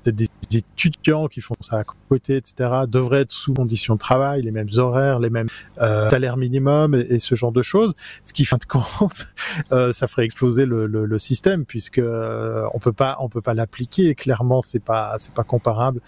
[0.02, 4.42] peut-être des étudiants qui font ça à côté, etc., devraient être sous conditions de travail,
[4.42, 5.48] les mêmes horaires, les mêmes
[5.80, 7.94] euh, salaires minimum et, ce genre de choses.
[8.24, 9.28] Ce qui, fin de compte,
[9.72, 13.42] euh, ça ferait exploser le, le, le système puisque euh, on peut pas, on peut
[13.42, 14.14] pas l'appliquer.
[14.14, 16.00] Clairement, c'est pas, c'est pas comparable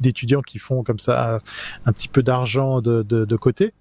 [0.00, 1.40] d'étudiants qui font comme ça
[1.86, 3.72] un petit peu d'argent de, de, de, côté.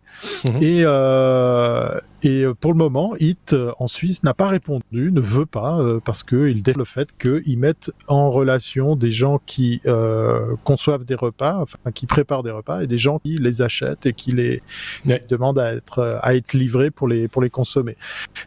[0.47, 0.63] Mhm.
[0.63, 5.45] Et, euh, et pour le moment, IT euh, en Suisse n'a pas répondu, ne veut
[5.45, 10.55] pas, euh, parce qu'ils défendent le fait qu'ils mettent en relation des gens qui euh,
[10.63, 14.13] conçoivent des repas, enfin qui préparent des repas, et des gens qui les achètent et
[14.13, 14.61] qui les
[15.29, 17.97] demandent à être à être livrés pour les pour les consommer.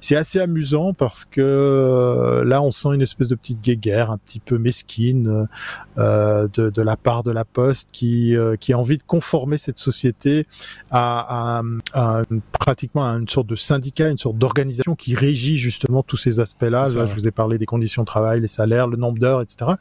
[0.01, 4.19] C'est assez amusant parce que euh, là, on sent une espèce de petite guéguerre un
[4.19, 5.49] petit peu mesquine
[5.97, 10.47] de, de la part de la Poste qui qui a envie de conformer cette société
[10.91, 16.03] à, à, à pratiquement à une sorte de syndicat, une sorte d'organisation qui régit justement
[16.03, 16.87] tous ces aspects-là.
[16.95, 19.73] Là, je vous ai parlé des conditions de travail, les salaires, le nombre d'heures, etc.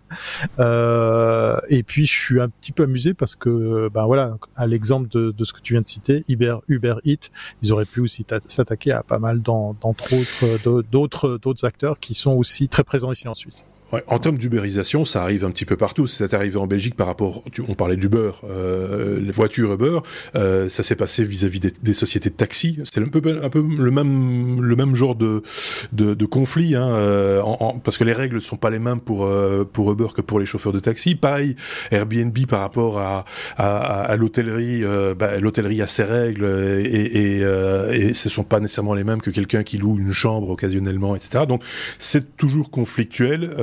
[0.59, 5.09] Euh, et puis, je suis un petit peu amusé parce que, ben voilà, à l'exemple
[5.09, 7.29] de, de, ce que tu viens de citer, Uber, Uber Eats,
[7.61, 12.33] ils auraient pu aussi s'attaquer à pas mal d'entre autres d'autres d'autres acteurs qui sont
[12.33, 13.65] aussi très présents ici en Suisse.
[14.07, 16.05] En termes d'ubérisation, ça arrive un petit peu partout.
[16.05, 19.99] C'est arrivé en Belgique par rapport, on parlait d'Uber, euh, les voitures Uber,
[20.35, 22.79] euh, ça s'est passé vis-à-vis des, des, sociétés de taxi.
[22.83, 25.41] C'est un peu, un peu le même, le même genre de,
[25.91, 28.79] de, de conflit, hein, euh, en, en, parce que les règles ne sont pas les
[28.79, 31.15] mêmes pour euh, pour Uber que pour les chauffeurs de taxi.
[31.15, 31.55] Pareil,
[31.91, 33.25] Airbnb par rapport à
[33.57, 37.39] à, à l'hôtellerie, euh, bah, l'hôtellerie a ses règles et et,
[37.91, 41.45] et ce sont pas nécessairement les mêmes que quelqu'un qui loue une chambre occasionnellement, etc.
[41.47, 41.63] Donc
[41.97, 43.55] c'est toujours conflictuel.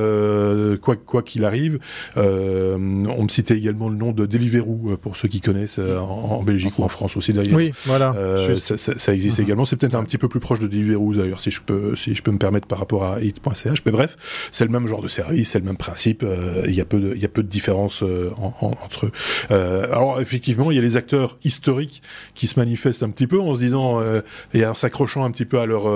[0.80, 1.78] Quoi quoi qu'il arrive,
[2.16, 6.84] on me citait également le nom de Deliveroo pour ceux qui connaissent en, Belgique ou
[6.84, 7.56] en France aussi d'ailleurs.
[7.56, 8.14] Oui, voilà.
[8.56, 9.44] Ça, ça, ça, existe mhm.
[9.44, 9.64] également.
[9.64, 12.22] C'est peut-être un petit peu plus proche de Deliveroo d'ailleurs, si je peux si je
[12.22, 13.82] peux me permettre par rapport à hit.ch.
[13.84, 14.16] Mais bref,
[14.50, 16.24] c'est le même genre de service, c'est le même principe.
[16.66, 18.02] Il y a peu de il y a peu de différence
[18.60, 19.12] entre eux.
[19.50, 22.02] alors effectivement, il y a les acteurs historiques
[22.34, 24.00] qui se manifestent un petit peu en se disant
[24.54, 25.86] et en s'accrochant un petit peu à leur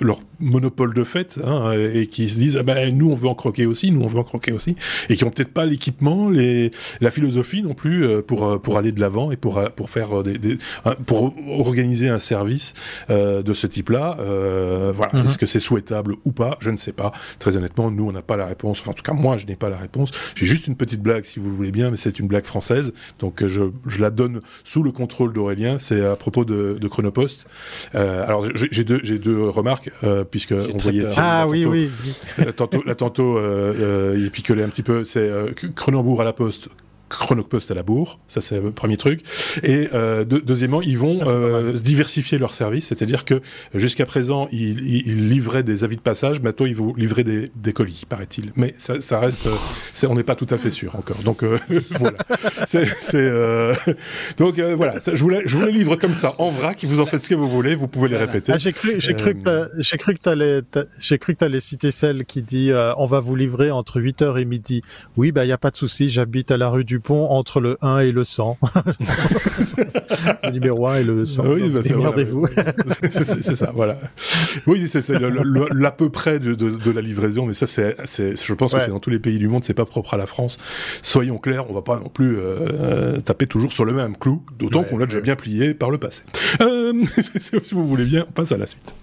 [0.00, 3.34] leur monopole de fait hein, et qui se disent ah ben nous on veut en
[3.34, 4.74] croquer aussi, nous on veut en croquer aussi
[5.08, 8.78] et qui ont peut-être pas l'équipement, les la philosophie non plus euh, pour euh, pour
[8.78, 10.58] aller de l'avant et pour euh, pour faire des, des
[11.06, 12.74] pour organiser un service
[13.08, 14.16] de ce type-là.
[14.92, 15.26] voilà, mhm.
[15.26, 16.56] est-ce que c'est souhaitable ou pas?
[16.60, 17.12] Je ne sais pas.
[17.38, 18.80] Très honnêtement, nous on n'a pas la réponse.
[18.80, 20.10] Enfin, en tout cas moi je n'ai pas la réponse.
[20.34, 22.92] J'ai juste une petite blague si vous le voulez bien, mais c'est une blague française,
[23.18, 25.78] donc je je la donne sous le contrôle d'Aurélien.
[25.78, 27.46] C'est à propos de, de Chronopost.
[27.94, 29.90] alors j'ai deux j'ai deux remarques
[30.30, 31.90] puisque on voyait ah oui oui
[32.56, 33.38] tantôt là tantôt
[34.16, 35.04] il picolait un petit peu.
[35.04, 35.30] C'est
[35.74, 36.68] Cronenbourg à la poste
[37.08, 39.22] Chronopost à la bourre, ça c'est le premier truc.
[39.62, 43.40] Et euh, deuxièmement, ils vont ah, euh, diversifier leurs services, c'est-à-dire que
[43.74, 47.72] jusqu'à présent, ils, ils, livraient des avis de passage, maintenant ils vont livrer des, des
[47.72, 48.52] colis, paraît-il.
[48.56, 51.18] Mais ça, ça reste, euh, on n'est pas tout à fait sûr encore.
[51.24, 51.58] Donc euh,
[51.90, 52.18] voilà.
[53.14, 53.74] Euh,
[54.36, 57.06] donc voilà, je vous, les, je vous les livre comme ça, en vrac, vous en
[57.06, 58.52] faites ce que vous voulez, vous pouvez les répéter.
[58.54, 60.60] Ah, j'ai cru, j'ai cru que j'ai cru que t'allais,
[60.98, 64.44] j'ai cru que t'allais citer celle qui dit, on va vous livrer entre 8h et
[64.44, 64.82] midi.
[65.16, 67.60] Oui, bah il y a pas de souci, j'habite à la rue du pont entre
[67.60, 68.58] le 1 et le 100.
[70.44, 71.46] le numéro 1 et le 100.
[71.46, 71.80] Oui, bah,
[72.30, 72.46] vous
[73.10, 73.98] c'est ça, voilà.
[74.66, 78.74] Oui, c'est l'à peu près de, de, de, la livraison, mais ça, c'est, je pense
[78.74, 80.58] que c'est dans tous les pays du monde, c'est pas propre à la France.
[81.02, 84.84] Soyons clairs, on va pas non plus euh, taper toujours sur le même clou, d'autant
[84.84, 86.22] qu'on l'a déjà bien plié par le passé.
[86.60, 86.92] Euh,
[87.38, 88.94] si vous voulez bien, on passe à la suite.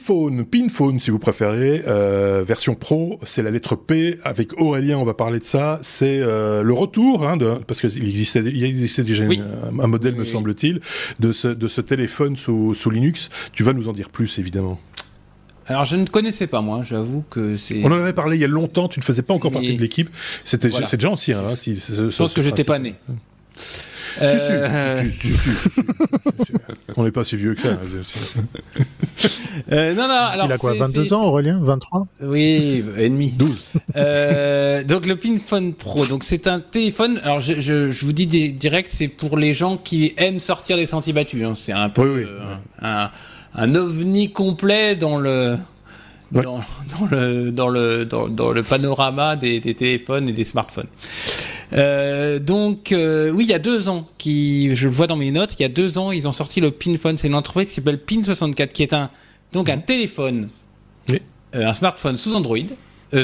[0.00, 4.18] Pinephone, Pinphone si vous préférez, euh, version pro, c'est la lettre P.
[4.24, 5.78] Avec Aurélien, on va parler de ça.
[5.82, 10.24] C'est euh, le retour, hein, de, parce qu'il existait, il existait déjà un modèle, me
[10.24, 10.80] semble-t-il,
[11.18, 13.28] de ce, de ce téléphone sous, sous Linux.
[13.52, 14.78] Tu vas nous en dire plus, évidemment.
[15.66, 17.82] Alors je ne connaissais pas moi, j'avoue que c'est.
[17.84, 18.88] On en avait parlé il y a longtemps.
[18.88, 20.10] Tu ne faisais pas encore partie de l'équipe.
[20.42, 21.38] C'était c'est déjà ancien.
[21.40, 22.94] Hein, si, je pense que j'étais pas né.
[24.20, 24.96] Euh...
[25.20, 25.70] Si, si, si,
[26.96, 27.68] On n'est pas si vieux que ça.
[29.72, 31.60] euh, non, non, alors Il a quoi, 22 ans, Aurélien?
[31.62, 33.30] 23 Oui, et demi.
[33.30, 33.72] 12.
[33.96, 37.20] Euh, donc le Pinphone Pro, donc c'est un téléphone.
[37.22, 40.86] Alors je, je, je vous dis direct, c'est pour les gens qui aiment sortir des
[40.86, 41.44] sentiers battus.
[41.44, 41.54] Hein.
[41.54, 43.10] C'est un peu oui, oui, euh, un,
[43.54, 45.56] un, ovni complet dans le.
[46.32, 50.86] Dans, dans, le dans le dans, dans le panorama des, des, téléphones et des smartphones.
[51.72, 55.30] Euh, donc, euh, oui, il y a deux ans, qui, je le vois dans mes
[55.30, 57.16] notes, il y a deux ans, ils ont sorti le PinPhone.
[57.16, 59.10] C'est une entreprise qui s'appelle Pin64, qui est un,
[59.52, 60.48] donc un téléphone,
[61.10, 61.18] euh,
[61.54, 62.58] un smartphone sous Android.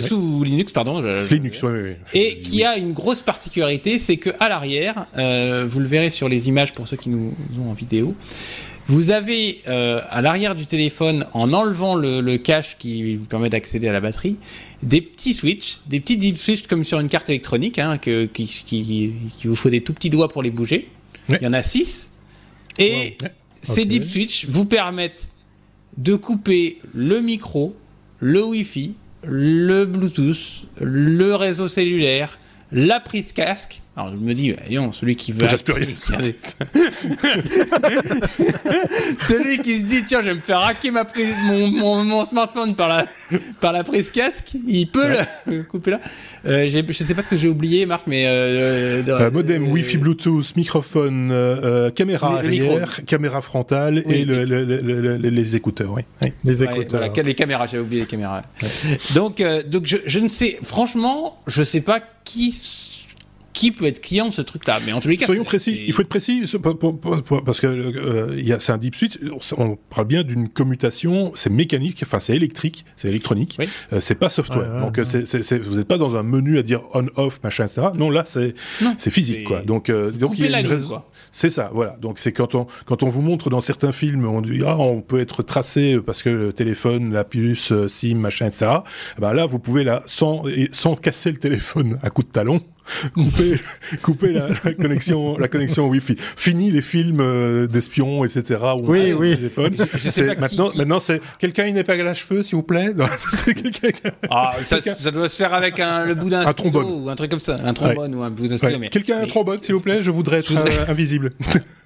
[0.00, 1.00] sous Linux, pardon.
[1.30, 1.90] Linux, oui, oui.
[2.14, 6.48] Et qui a une grosse particularité, c'est que à l'arrière, vous le verrez sur les
[6.48, 8.14] images pour ceux qui nous ont en vidéo,
[8.88, 13.88] vous avez à l'arrière du téléphone, en enlevant le, le cache qui vous permet d'accéder
[13.88, 14.36] à la batterie,
[14.82, 18.46] des petits switches, des petits deep switches comme sur une carte électronique, hein, que, qui,
[18.46, 20.88] qui, qui, vous faut des tout petits doigts pour les bouger.
[21.28, 22.08] Il y en a 6.
[22.78, 23.16] Et
[23.62, 25.28] ces deep switches vous permettent
[25.96, 27.74] de couper le micro,
[28.20, 28.94] le Wi-Fi,
[29.24, 32.38] le Bluetooth, le réseau cellulaire,
[32.70, 33.80] la prise casque.
[33.98, 34.58] Alors je me dis, bah,
[34.92, 35.48] celui qui veut.
[39.18, 42.74] celui qui se dit, tiens, je vais me faire hacker ma prise, mon, mon, smartphone
[42.74, 43.06] par la,
[43.62, 46.02] par la prise casque, il peut le couper là.
[46.44, 48.26] Euh, je sais pas ce que j'ai oublié, Marc, mais.
[48.26, 51.32] Euh, euh, modem, Wi-Fi, Bluetooth, microphone,
[51.94, 54.44] caméra arrière, caméra frontale et le,
[55.16, 56.02] les écouteurs, oui.
[56.44, 57.00] Les écouteurs.
[57.00, 58.42] les caméras, j'avais oublié les caméras.
[59.14, 62.52] Donc, donc je, je ne sais, franchement, je sais pas qui
[63.56, 64.80] qui peut être client de ce truc-là.
[64.84, 65.82] Mais en tous les cas, soyons précis.
[65.86, 66.42] Il faut être précis
[67.44, 69.18] parce que euh, c'est un deep switch.
[69.56, 71.32] On parle bien d'une commutation.
[71.34, 73.58] C'est mécanique, enfin c'est électrique, c'est électronique.
[73.92, 74.80] Euh, c'est pas software.
[74.80, 77.88] Donc vous n'êtes pas dans un menu à dire on/off machin etc.
[77.94, 78.54] Non là c'est
[78.98, 79.62] c'est physique quoi.
[79.62, 81.02] Donc euh, donc il y a une raison.
[81.32, 81.96] C'est ça, voilà.
[82.00, 85.00] Donc c'est quand on quand on vous montre dans certains films, on dit ah on
[85.00, 88.70] peut être tracé parce que le téléphone, la puce, SIM, machin, etc.
[89.18, 90.42] Ben là vous pouvez là sans
[90.72, 92.60] sans casser le téléphone à coup de talon
[93.14, 93.60] couper,
[94.02, 96.16] couper la, connexion, la connexion Wi-Fi.
[96.36, 98.60] Fini les films euh, d'espions, etc.
[98.76, 99.36] Où oui, oui.
[99.36, 99.74] Téléphone.
[100.38, 102.94] maintenant, maintenant c'est quelqu'un une épingle à cheveux, s'il vous plaît?
[104.30, 107.30] ah, ça, ça, doit se faire avec un, le bout d'un trombone ou un truc
[107.30, 108.56] comme ça, un trombone ou un bout d'un
[108.88, 110.02] Quelqu'un a un trombone, s'il vous plaît.
[110.02, 111.30] Je voudrais être euh, invisible.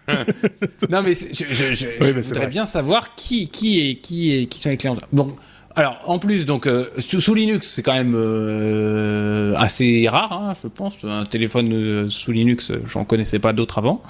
[0.90, 4.70] non, mais je, je, je, voudrais bien savoir qui, qui, est, qui, est, qui sont
[4.70, 4.96] les clients.
[5.12, 5.36] Bon,
[5.76, 10.66] alors, en plus, donc, euh, sous, Linux, c'est quand même euh, assez rare, hein, je
[10.68, 10.96] pense.
[11.04, 14.02] Un téléphone euh, sous Linux, j'en connaissais pas d'autres avant.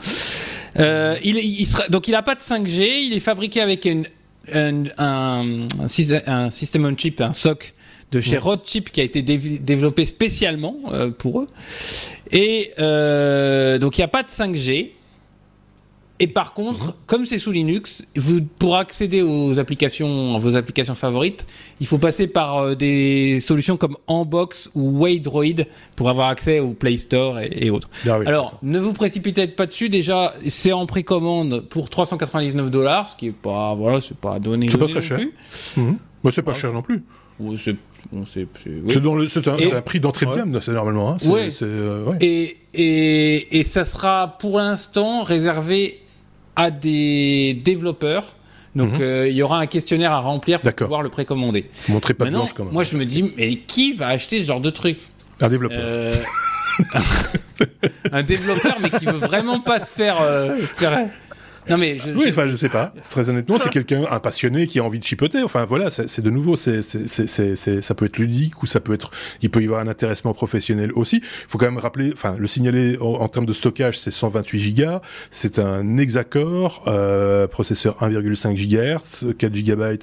[0.76, 3.04] il, il sera, donc, il n'a pas de 5G.
[3.04, 4.06] Il est fabriqué avec une,
[4.52, 5.66] un, un,
[6.26, 7.74] un, system on chip, un SOC
[8.10, 10.76] de chez Rodchip qui a été développé spécialement
[11.18, 11.48] pour eux.
[12.32, 12.72] Et
[13.78, 14.92] donc, il n'y a pas de 5G.
[16.22, 16.92] Et par contre, mhm.
[17.06, 21.46] comme c'est sous Linux, vous, pour accéder aux applications, vos applications favorites,
[21.80, 25.64] il faut passer par euh, des solutions comme Enbox ou Waydroid
[25.96, 27.88] pour avoir accès au Play Store et, autres.
[28.06, 29.88] Ah Alors, ne vous précipitez pas dessus.
[29.88, 34.68] Déjà, c'est en précommande pour 399 dollars, ce qui est pas, voilà, c'est pas donné.
[34.68, 35.20] C'est pas très cher.
[35.78, 35.96] Mhm.
[36.30, 37.02] c'est pas cher non plus.
[37.56, 37.76] C'est
[39.48, 41.12] un, prix d'entrée de gamme, c'est normalement.
[41.12, 41.16] Hein.
[41.62, 46.00] Euh, et, et, et ça sera pour l'instant réservé
[46.60, 48.34] à des développeurs.
[48.76, 49.00] Donc mhm.
[49.00, 51.70] euh, il y aura un questionnaire à remplir pour pouvoir le précommander.
[51.88, 52.72] Montrez pas blanche quand même.
[52.74, 54.98] Moi je me dis, mais qui va acheter ce genre de truc
[55.40, 55.80] Un développeur.
[55.80, 56.14] Euh,
[58.12, 61.08] un développeur, mais qui veut vraiment pas se faire, euh, faire
[61.70, 62.92] non mais je, oui, enfin je sais pas.
[63.08, 65.42] Très honnêtement, c'est quelqu'un un passionné qui a envie de chipoter.
[65.42, 69.50] Enfin voilà, c'est de nouveau, c'est ça peut être ludique ou ça peut être, il
[69.50, 71.18] peut y avoir un intéressement professionnel aussi.
[71.18, 75.00] Il faut quand même rappeler, enfin le signaler en, termes de stockage, c'est 128 gigas.
[75.30, 79.98] C'est un hexacore, euh, processeur 1,5 GHz, 4 GB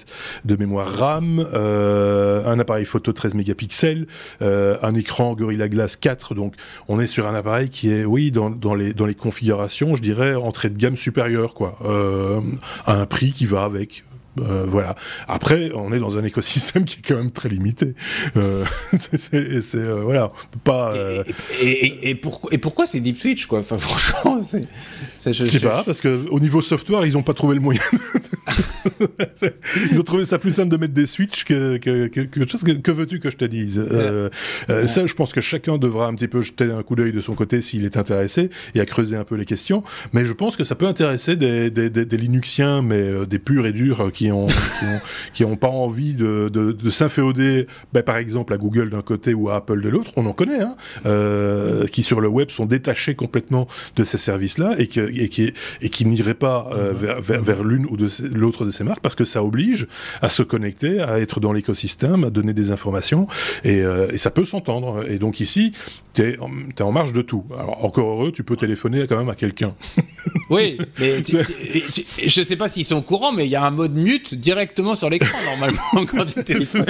[0.45, 4.07] de mémoire RAM, euh, un appareil photo 13 mégapixels,
[4.41, 6.33] euh, un écran Gorilla Glass 4.
[6.33, 6.53] Donc
[6.87, 10.01] on est sur un appareil qui est, oui, dans, dans les dans les configurations, je
[10.01, 11.53] dirais entrée de gamme supérieure
[11.85, 12.41] euh,
[12.85, 14.03] à un prix qui va avec.
[14.39, 14.95] Euh, voilà.
[15.27, 17.93] Après, on est dans un écosystème qui est quand même très limité.
[18.35, 18.63] Euh,
[18.97, 20.29] c'est euh, voilà,
[20.63, 20.93] pas.
[21.61, 23.59] Et, et, pourquoi et pourquoi c'est Deep Switch quoi?
[23.59, 24.67] Enfin, franchement, c'est.
[25.31, 27.81] Je, sais pas parce que au niveau software, ils ont pas trouvé le moyen.
[29.91, 32.63] ils ont trouvé ça plus simple de mettre des switches que que, que, chose.
[32.63, 33.83] Que, veux-tu que je te dise?
[34.85, 37.33] Ça, je pense que chacun devra un petit peu jeter un coup d'œil de son
[37.33, 39.83] côté s'il est intéressé et à creuser un peu les questions.
[40.13, 43.65] Mais je pense que ça peut intéresser des, des, des, des Linuxiens, mais des purs
[43.65, 44.26] et durs qui
[45.33, 49.49] qui ont, pas envie de, de, s'inféoder, ben, par exemple à Google d'un côté ou
[49.49, 53.15] à Apple de l'autre, on en connaît, hein, euh, qui sur le web sont détachés
[53.15, 57.85] complètement de ces services-là et, et qui, et qui n'iraient pas euh, vers, vers, l'une
[57.85, 59.87] ou de l'autre de ces marques parce que ça oblige
[60.21, 63.27] à se connecter, à être dans l'écosystème, à donner des informations
[63.63, 65.05] et, euh, et ça peut s'entendre.
[65.09, 65.71] Et donc ici,
[66.13, 66.37] tu es,
[66.77, 67.43] es, en marge de tout.
[67.57, 69.73] Alors encore heureux, tu peux téléphoner quand même à quelqu'un.
[70.49, 71.21] Oui, mais
[72.25, 74.95] je sais pas s'ils sont au courant, mais il y a un mode mute directement
[74.95, 76.85] sur l'écran normalement quand tu téléphones.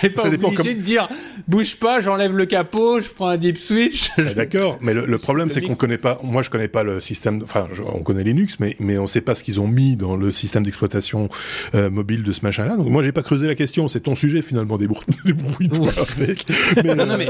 [0.00, 1.08] T'es pas obligé de dire
[1.46, 4.10] bouge pas, j'enlève le capot, je prends un deep switch.
[4.18, 6.18] Ah, d'accord, mais le, problème c'est qu'on connaît pas.
[6.22, 7.40] Moi, je connais pas le système.
[7.42, 10.30] Enfin, on connaît Linux, mais mais on sait pas ce qu'ils ont mis dans le
[10.30, 11.28] système d'exploitation
[11.74, 12.76] euh, mobile de ce machin-là.
[12.76, 13.88] Donc moi, j'ai pas creusé la question.
[13.88, 16.46] C'est ton sujet finalement, débrouille-toi avec.
[16.84, 17.26] Mais, non, mais,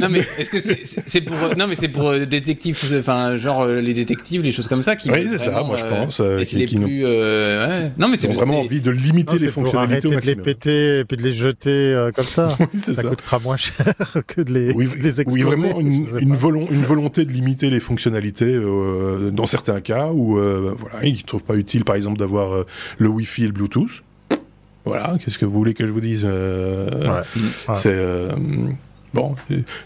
[0.00, 3.80] non, mais est-ce que c'est pour non mais c'est pour euh, détectives, enfin genre euh,
[3.80, 5.10] les détectives, les choses comme ça qui.
[5.10, 5.62] Oui, c'est ça.
[5.62, 6.22] Moi, je pense.
[6.46, 7.04] qui, les plus,
[7.68, 7.92] ouais.
[7.98, 10.20] Non, mais c'est vraiment envie de limiter les fonctionnalités au maximum.
[10.20, 12.56] de les péter et puis de les jeter euh, comme ça.
[12.60, 13.94] oui, ça, ça, coûtera moins cher
[14.26, 15.44] que de les, oui, les exploser.
[15.44, 20.74] Oui, vraiment une, une, volonté de limiter les fonctionnalités euh, dans certains cas où euh,
[20.76, 22.66] voilà, ils ne trouvent pas utile, par exemple, d'avoir euh,
[22.98, 24.02] le Wi-Fi et le Bluetooth.
[24.84, 27.22] Voilà, qu'est-ce que vous voulez que je vous dise ouais.
[27.74, 27.98] C'est
[29.14, 29.36] Bon,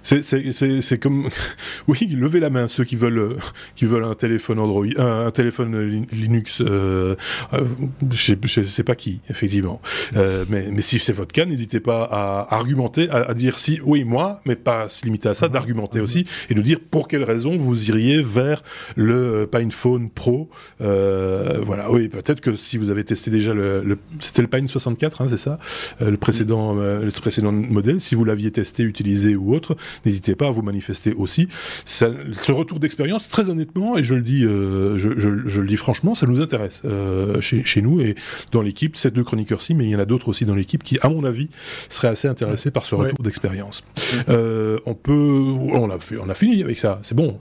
[0.03, 1.29] c'est comme
[1.88, 3.37] oui, levez la main ceux qui veulent
[3.77, 6.62] qui veulent un téléphone Android, un, téléphone Linux.
[6.62, 7.14] Euh,
[7.53, 7.64] euh,
[8.11, 9.81] je, sais, sais pas qui, effectivement.
[10.17, 14.05] Euh, mais, mais si c'est votre cas, n'hésitez pas à argumenter, à, dire si oui
[14.05, 17.57] moi, mais pas se limiter à ça, d'argumenter aussi et de dire pour quelles raisons
[17.57, 18.62] vous iriez vers
[18.97, 20.49] le PinePhone Pro.
[20.81, 24.69] Euh, voilà, oui, peut-être que si vous avez testé déjà le, le c'était le Pine
[24.69, 25.59] 64, hein, c'est ça,
[26.01, 28.01] euh, le précédent le précédent modèle.
[28.01, 31.48] Si vous l'aviez testé, utilisé ou autre, n'hésitez pas à vous manifester aussi.
[31.85, 36.26] ce retour d'expérience, très honnêtement, et je le dis, euh, je, le dis franchement, ça
[36.26, 38.14] nous intéresse euh, chez, nous et
[38.52, 38.96] dans l'équipe.
[38.96, 41.24] Ces deux chroniqueurs-ci, mais il y en a d'autres aussi dans l'équipe qui, à mon
[41.24, 41.48] avis,
[41.88, 43.85] seraient assez intéressés par ce retour d'expérience.
[44.28, 46.98] Euh, on peut, on a, fait, on a fini avec ça.
[47.02, 47.38] C'est bon.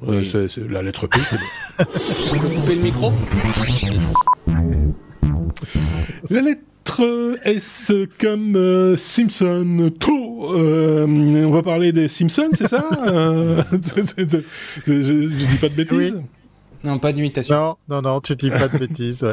[0.69, 1.86] la lettre P, c'est bon.
[2.34, 3.11] On peut couper le micro?
[6.30, 6.61] La lettre
[7.43, 9.91] S comme euh, Simpson.
[9.99, 10.47] Tout.
[10.53, 16.21] Euh, on va parler des Simpsons, c'est ça euh, je, dis pas de bêtises.
[16.83, 17.55] Non, pas d'imitation.
[17.55, 19.25] Non, non, non, tu dis pas de bêtises.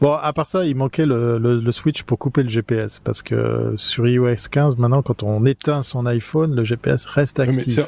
[0.00, 3.74] Bon, à part ça, il manquait le, le, switch pour couper le GPS parce que
[3.76, 7.78] sur iOS 15, maintenant, quand on éteint son iPhone, le GPS reste actif.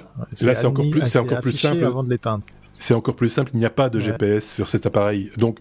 [0.43, 1.85] là, c'est encore plus, c'est encore plus simple.
[1.85, 2.43] Avant de l'éteindre
[2.83, 3.51] c'est encore plus simple.
[3.55, 5.59] Il n'y a pas de GPS sur cet appareil, donc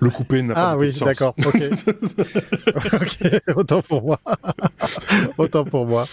[0.00, 1.08] le couper n'a pas ah, oui, de sens.
[1.08, 1.34] d'accord.
[1.44, 1.54] Ok.
[2.92, 3.56] ok.
[3.56, 4.20] Autant pour moi.
[5.38, 6.06] Autant pour moi.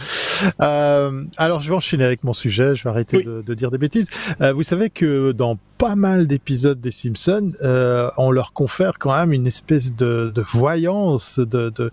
[0.62, 2.76] Euh, alors, je vais enchaîner avec mon sujet.
[2.76, 3.24] Je vais arrêter Oui.
[3.26, 4.10] de, de dire des bêtises.
[4.42, 9.14] Euh, vous savez que dans pas mal d'épisodes des Simpsons, euh, on leur confère quand
[9.14, 11.92] même une espèce de, de voyance, de,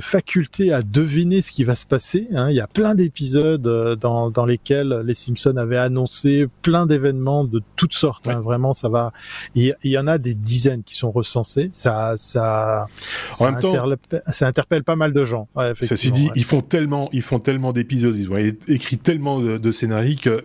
[0.00, 2.28] faculté à deviner ce qui va se passer.
[2.34, 2.50] Hein.
[2.50, 7.61] Il y a plein d'épisodes dans, dans lesquels les Simpsons avaient annoncé plein d'événements de
[7.76, 8.28] toutes sortes.
[8.28, 8.40] hein.
[8.40, 9.12] Vraiment, ça va.
[9.54, 11.70] Il y en a des dizaines qui sont recensés.
[11.72, 12.86] Ça, ça,
[13.32, 15.48] ça, temps- interpelle, ça interpelle pas mal de gens.
[15.54, 16.32] Ouais, Ceci dit, ouais.
[16.36, 18.36] ils font tellement, ils font tellement d'épisodes, ils ont
[18.68, 20.44] écrit tellement de, de scénarios que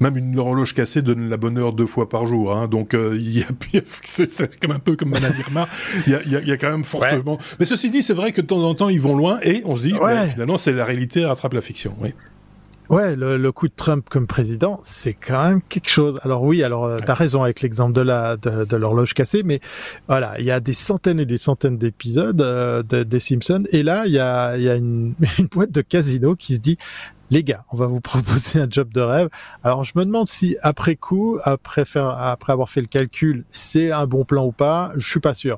[0.00, 2.54] même une horloge cassée donne la bonne heure deux fois par jour.
[2.56, 3.46] Hein, donc euh, il y a,
[4.02, 5.66] c'est comme un peu comme Madame Irma.
[6.06, 7.38] Il y a, il y a- il y a quand même fortement.
[7.58, 9.76] Mais ceci dit, c'est vrai que de temps en temps ils vont loin et on
[9.76, 9.94] se dit,
[10.32, 11.94] finalement, c'est la réalité rattrape la fiction.
[12.00, 12.12] Oui.
[12.90, 16.18] Ouais, le, le coup de Trump comme président, c'est quand même quelque chose.
[16.22, 19.60] Alors oui, alors euh, t'as raison avec l'exemple de la de, de l'horloge cassée, mais
[20.08, 23.82] voilà, il y a des centaines et des centaines d'épisodes euh, de- des Simpsons, et
[23.82, 26.76] là il y a il y a une, une boîte de casino qui se dit.
[27.32, 29.30] Les gars, on va vous proposer un job de rêve.
[29.64, 33.90] Alors, je me demande si après coup, après faire, après avoir fait le calcul, c'est
[33.90, 34.92] un bon plan ou pas.
[34.96, 35.56] Je suis pas sûr.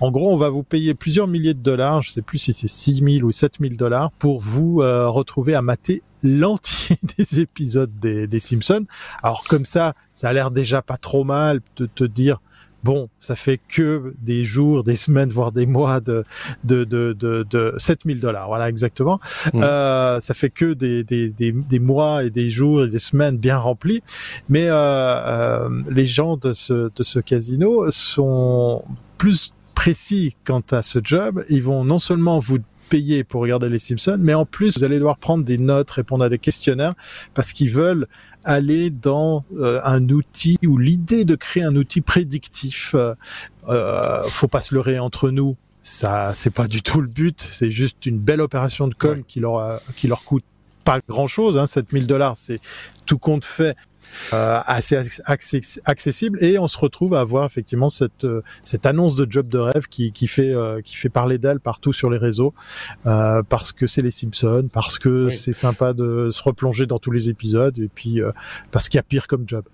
[0.00, 2.02] En gros, on va vous payer plusieurs milliers de dollars.
[2.02, 5.54] Je sais plus si c'est 6 000 ou 7 000 dollars pour vous euh, retrouver
[5.54, 8.86] à mater l'entier des épisodes des, des Simpsons.
[9.22, 12.40] Alors comme ça, ça a l'air déjà pas trop mal de te dire
[12.82, 16.24] bon, ça fait que des jours, des semaines, voire des mois de
[16.64, 18.48] de de de, de 7000 dollars.
[18.48, 19.20] Voilà exactement.
[19.52, 19.62] Mhm.
[19.62, 23.36] Euh, ça fait que des, des des des mois et des jours et des semaines
[23.36, 24.02] bien remplis.
[24.48, 28.84] Mais euh, euh, les gens de ce de ce casino sont
[29.18, 31.44] plus précis quant à ce job.
[31.48, 32.58] Ils vont non seulement vous
[32.88, 36.24] payer pour regarder les Simpsons, mais en plus vous allez devoir prendre des notes, répondre
[36.24, 36.92] à des questionnaires,
[37.32, 38.06] parce qu'ils veulent
[38.44, 42.94] aller dans euh, un outil ou l'idée de créer un outil prédictif.
[42.94, 43.14] Euh,
[43.68, 45.56] euh, faut pas se leurrer entre nous.
[45.82, 47.40] Ça, c'est pas du tout le but.
[47.40, 49.24] C'est juste une belle opération de com Ouais.
[49.26, 50.44] qui leur a- qui leur coûte
[50.84, 51.58] pas grand chose.
[51.58, 52.58] Hein, 7000 dollars, c'est
[53.06, 53.76] tout compte fait.
[54.32, 54.96] Euh, assez
[55.26, 59.48] access- accessible et on se retrouve à avoir effectivement cette euh, cette annonce de job
[59.48, 62.54] de rêve qui qui fait euh, qui fait parler d'elle partout sur les réseaux
[63.06, 65.32] euh, parce que c'est les Simpsons parce que Oui.
[65.32, 68.30] c'est sympa de se replonger dans tous les épisodes et puis euh,
[68.70, 69.64] parce qu'il y a pire comme job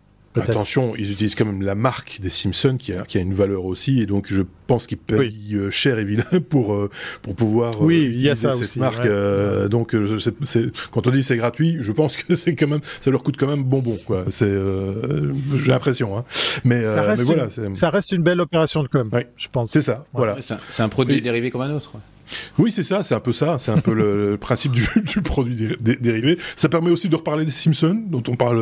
[0.40, 3.64] Attention, ils utilisent quand même la marque des Simpsons qui a, qui a une valeur
[3.64, 6.90] aussi, et donc je pense qu'ils payent euh, cher évidemment pour euh,
[7.22, 8.98] pour pouvoir euh, Oui, il y a ça cette aussi, marque.
[9.04, 9.08] ouais.
[9.08, 9.94] euh, donc
[10.90, 13.46] quand on dit c'est gratuit, je pense que c'est quand même ça leur coûte quand
[13.46, 14.24] même bonbon quoi.
[14.30, 16.24] C'est euh, j'ai l'impression, hein.
[16.64, 19.28] Mais, ça euh, reste mais voilà, une, ça reste une belle opération de com Ouais.
[19.36, 20.04] je pense c'est ça.
[20.12, 20.34] Voilà.
[20.34, 21.92] Ouais, C'est un, c'est un produit Et- dérivé comme un autre.
[22.58, 25.20] Oui, c'est ça, c'est un peu ça, c'est un peu le, le principe du, du
[25.22, 26.38] produit dé- dé- dérivé.
[26.56, 28.58] Ça permet aussi de reparler des Simpsons, dont on parle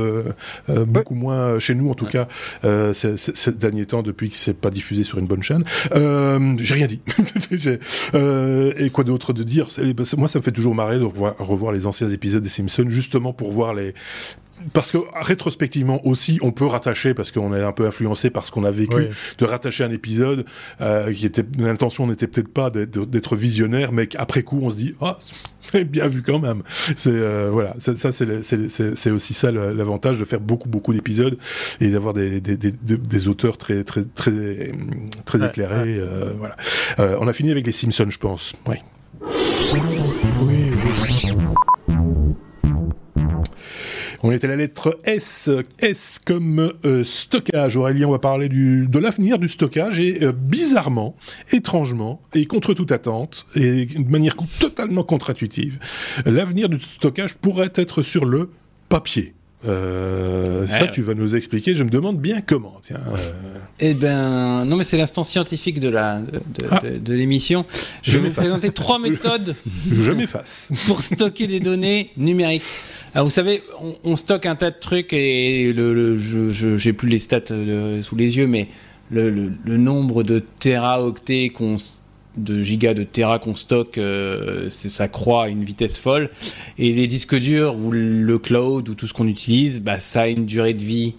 [0.68, 2.10] euh, beaucoup moins chez nous, en tout Ouais.
[2.12, 2.28] cas,
[2.64, 5.64] euh, ces, derniers temps, depuis que c'est pas diffusé sur une bonne chaîne.
[5.92, 7.00] Euh, J'ai rien dit.
[8.14, 9.68] Euh, et quoi d'autre de dire?
[10.16, 13.32] Moi, ça me fait toujours marrer de revoir, revoir les anciens épisodes des Simpsons, justement
[13.32, 13.94] pour voir les
[14.72, 18.50] parce que rétrospectivement aussi, on peut rattacher, parce qu'on est un peu influencé par ce
[18.50, 19.08] qu'on a vécu, Oui.
[19.38, 20.44] de rattacher un épisode
[20.80, 24.94] euh, qui était l'intention n'était peut-être pas d'être visionnaire, mais qu'après coup on se dit
[25.00, 25.18] ah
[25.72, 26.62] c'est bien vu quand même.
[26.96, 31.36] C'est euh, voilà, ça, c'est aussi ça l'avantage de faire beaucoup beaucoup d'épisodes
[31.80, 34.72] et d'avoir des, des, des, des- des auteurs très très très
[35.24, 35.96] très Ouais, éclairés.
[35.98, 36.56] euh, voilà.
[36.98, 38.54] Euh, on a fini avec les Simpsons, je pense.
[38.66, 38.76] Oui.
[40.42, 40.70] oui,
[44.22, 45.50] On était à la lettre S.
[45.78, 47.76] S comme euh, stockage.
[47.76, 51.16] Aurélien, on va parler de l'avenir du stockage et euh, bizarrement,
[51.52, 55.78] étrangement et contre toute attente et de manière totalement contre-intuitive,
[56.24, 58.50] l'avenir du stockage pourrait être sur le
[58.88, 59.34] papier.
[59.66, 60.90] Euh, ça, Ouais.
[60.92, 61.74] tu vas nous expliquer.
[61.74, 62.78] Je me demande bien comment.
[62.82, 63.16] Tiens, euh,
[63.80, 66.40] Eh ben, non, mais c'est l'instant scientifique de la de, de-
[66.70, 66.80] Ah.
[66.82, 67.64] de- de l'émission.
[68.02, 69.54] Je, Je vais vous présenter trois méthodes
[70.00, 70.70] je m'efface.
[70.86, 72.62] pour stocker des données numériques.
[73.14, 76.92] Alors, vous savez, on, on stocke un tas de trucs et le, le- je, j'ai
[76.92, 78.68] plus les stats euh, sous les yeux, mais
[79.10, 81.76] le, le- le nombre de téraoctets qu'on
[82.36, 86.30] de gigas de téra qu'on stocke, euh, ça croît à une vitesse folle.
[86.78, 90.26] Et les disques durs ou le cloud ou tout ce qu'on utilise, bah, ça a
[90.28, 91.14] une durée de vie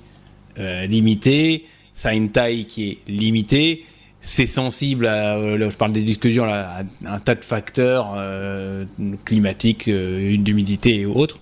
[0.59, 3.83] euh, limitée, ça a une taille qui est limitée.
[4.19, 7.43] C'est sensible à, euh, là, je parle des disques durs, là, à un tas de
[7.45, 8.85] facteurs euh,
[9.25, 11.39] climatiques, euh, d'humidité et autres.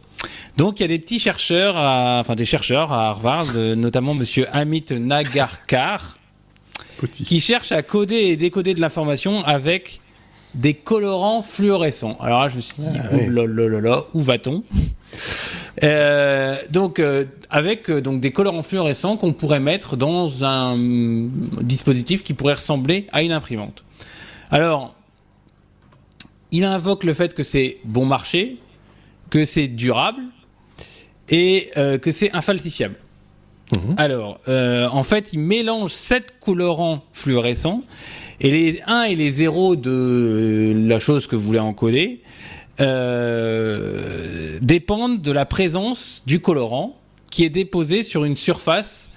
[0.57, 4.13] Donc il y a des petits chercheurs, à- enfin des chercheurs à Harvard, euh, notamment
[4.13, 6.17] Monsieur Amit Nagarkar,
[6.97, 7.23] Petit.
[7.23, 9.99] qui cherchent à coder et décoder de l'information avec
[10.53, 12.17] des colorants fluorescents.
[12.21, 13.28] Alors là, je me suis dit, Ah, oui.
[14.13, 14.63] où va-t-on
[15.84, 20.78] Euh, donc, euh, avec euh, donc des colorants fluorescents qu'on pourrait mettre dans un
[21.61, 23.84] dispositif qui pourrait ressembler à une imprimante.
[24.51, 24.95] Alors,
[26.51, 28.57] il invoque le fait que c'est bon marché,
[29.30, 30.21] que c'est durable
[31.28, 31.71] et
[32.01, 32.95] que c'est infalsifiable.
[33.74, 33.95] Mhm.
[33.97, 37.82] Alors, en fait, il mélange sept colorants fluorescents
[38.39, 42.22] et les 1 et les 0 de la chose que vous voulez encoder
[42.82, 46.97] euh, dépendent de la présence du colorant
[47.32, 49.09] qui est déposé sur une surface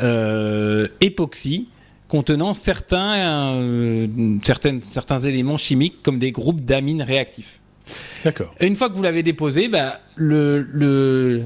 [0.00, 1.68] euh, époxy
[2.08, 4.06] contenant euh,
[4.82, 7.60] certains éléments chimiques comme des groupes d'amines réactifs.
[8.24, 8.54] D'accord.
[8.60, 11.44] Une fois que vous l'avez déposé, bah, le,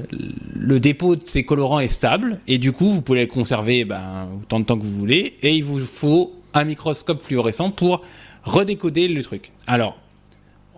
[0.79, 4.59] dépôt de ces colorants est stable et du coup vous pouvez le conserver bah, autant
[4.59, 8.01] de temps que vous voulez et il vous faut un microscope fluorescent pour
[8.43, 9.51] redécoder le truc.
[9.65, 9.97] Alors,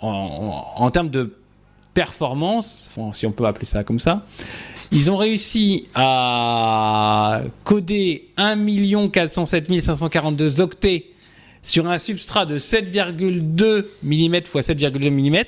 [0.02, 1.36] en, termes de
[1.94, 4.26] performance, si on peut appeler ça comme ça,
[4.92, 11.06] ils ont réussi à coder 1 407 542 octets
[11.70, 15.44] sur un substrat de 7,2 mm x 7,2 mm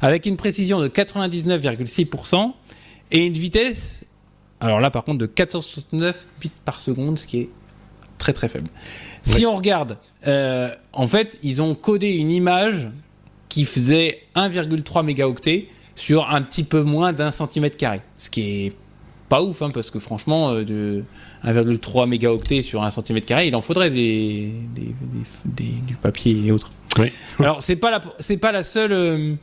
[0.00, 2.52] avec une précision de 99,6%
[3.10, 4.00] et une vitesse,
[4.60, 7.48] alors là par contre de 469 bits par seconde, ce qui est
[8.16, 8.68] très très faible.
[9.24, 9.98] Si on regarde,
[10.28, 12.88] euh, en fait, ils ont codé une image
[13.48, 18.02] qui faisait 1,3 mégaoctets sur un petit peu moins d'un centimètre carré.
[18.18, 18.72] Ce qui est
[19.28, 21.02] pas ouf, hein, parce que franchement, euh, de
[21.44, 24.52] 1,3 mégaoctets sur un centimètre carré, il en faudrait des,
[25.44, 26.70] du papier et autres.
[26.98, 27.08] Oui.
[27.38, 28.00] Alors, c'est pas la,
[28.38, 29.34] pas la seule euh,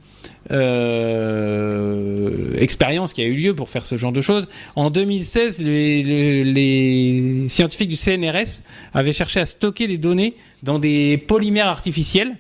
[0.52, 4.48] euh, expérience qui a eu lieu pour faire ce genre de choses.
[4.76, 8.62] En 2016, les, les scientifiques du CNRS
[8.94, 12.38] avaient cherché à stocker des données dans des polymères artificiels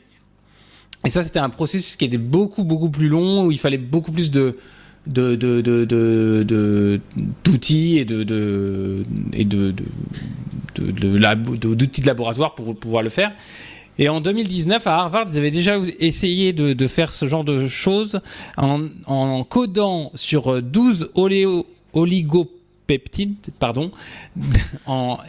[1.05, 4.11] et ça, c'était un processus qui était beaucoup, beaucoup plus long, où il fallait beaucoup
[4.11, 4.57] plus de
[5.07, 6.99] de,
[7.43, 9.73] d'outils et de, et de,
[10.75, 13.31] d'outils de laboratoire pour pouvoir le faire.
[13.99, 18.21] Et en 2019, à Harvard, ils avaient déjà essayé de, faire ce genre de choses
[18.57, 23.91] en, codant sur 12 oléo, oligopeptides, pardon,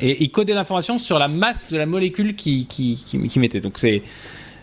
[0.01, 3.61] et ils codaient l'information sur la masse de la molécule qui, qui, qui, qui mettait.
[3.61, 4.03] Donc c'est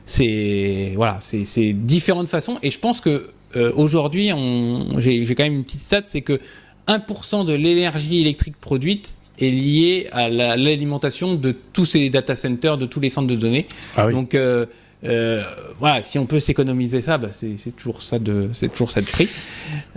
[0.06, 2.58] c'est voilà, c'est différentes façons.
[2.64, 4.32] Et je pense que euh, aujourd'hui,
[4.98, 6.40] j'ai quand même une petite stat, c'est que
[6.88, 12.86] 1% de l'énergie électrique produite est liée à l'alimentation de tous ces data centers, de
[12.86, 13.66] tous les centres de données.
[13.96, 14.66] Ah Donc euh,
[15.04, 15.44] euh,
[15.80, 19.08] voilà, si on peut s'économiser ça, bah c'est toujours ça de c'est toujours ça de
[19.08, 19.30] prix.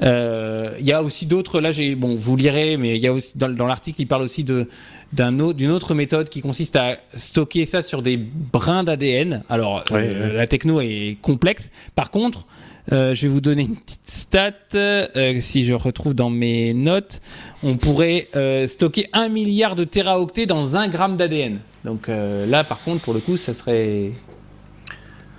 [0.00, 1.60] Il y a aussi d'autres.
[1.60, 4.22] Là, j'ai bon, vous lirez, mais il y a aussi dans, dans l'article, il parle
[4.22, 4.68] aussi de
[5.14, 9.42] d'une autre méthode qui consiste à stocker ça sur des brins d'ADN.
[9.48, 11.70] Alors, euh, la techno est complexe.
[11.94, 12.46] Par contre,
[12.92, 14.52] euh, je vais vous donner une petite stat.
[14.74, 17.20] Euh, si je retrouve dans mes notes,
[17.62, 18.28] on pourrait
[18.68, 21.60] stocker un milliard de téraoctets dans un gramme d'ADN.
[21.84, 24.12] Donc là, par contre, pour le coup, ça serait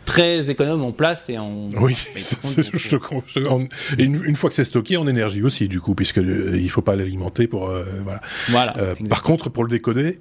[0.06, 1.68] très économe en place et en.
[1.82, 6.20] Oui, je te, et une, fois que c'est stocké en énergie aussi, du coup, puisque
[6.20, 8.22] euh, il faut pas l'alimenter pour euh, voilà.
[8.50, 10.20] voilà euh, par contre, pour le décoder.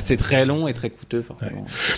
[0.00, 1.24] C'est très long et très coûteux.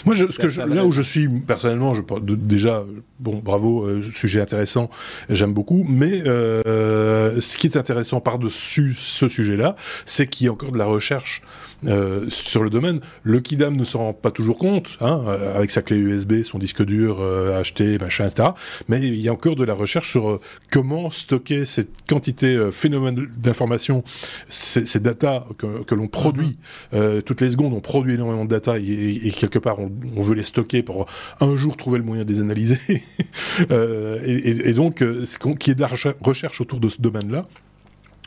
[0.05, 2.85] Moi, je, ce que je, là où je suis personnellement, je, déjà,
[3.19, 4.91] bon, bravo, sujet intéressant,
[5.29, 5.85] j'aime beaucoup.
[5.89, 10.79] Mais euh, ce qui est intéressant par-dessus ce sujet-là, c'est qu'il y a encore de
[10.79, 11.43] la recherche
[11.87, 13.01] euh, sur le domaine.
[13.23, 16.59] Le Kidam ne s'en rend pas toujours compte, hein, euh, avec sa clé USB, son
[16.59, 18.51] disque dur euh, acheté, machin, etc.
[18.89, 24.05] Mais il y a encore de la recherche sur comment stocker cette quantité phénomène d'informations,
[24.49, 26.59] ces, ces data que, que l'on produit
[26.93, 27.23] mm-hmm.
[27.23, 27.73] toutes les secondes.
[27.73, 31.07] On produit énormément de data et, quelque part on, on, veut les stocker pour
[31.41, 32.79] un jour trouver le moyen de les analyser.
[33.71, 37.47] et, et, donc, ce qui est de la recherche autour de ce domaine-là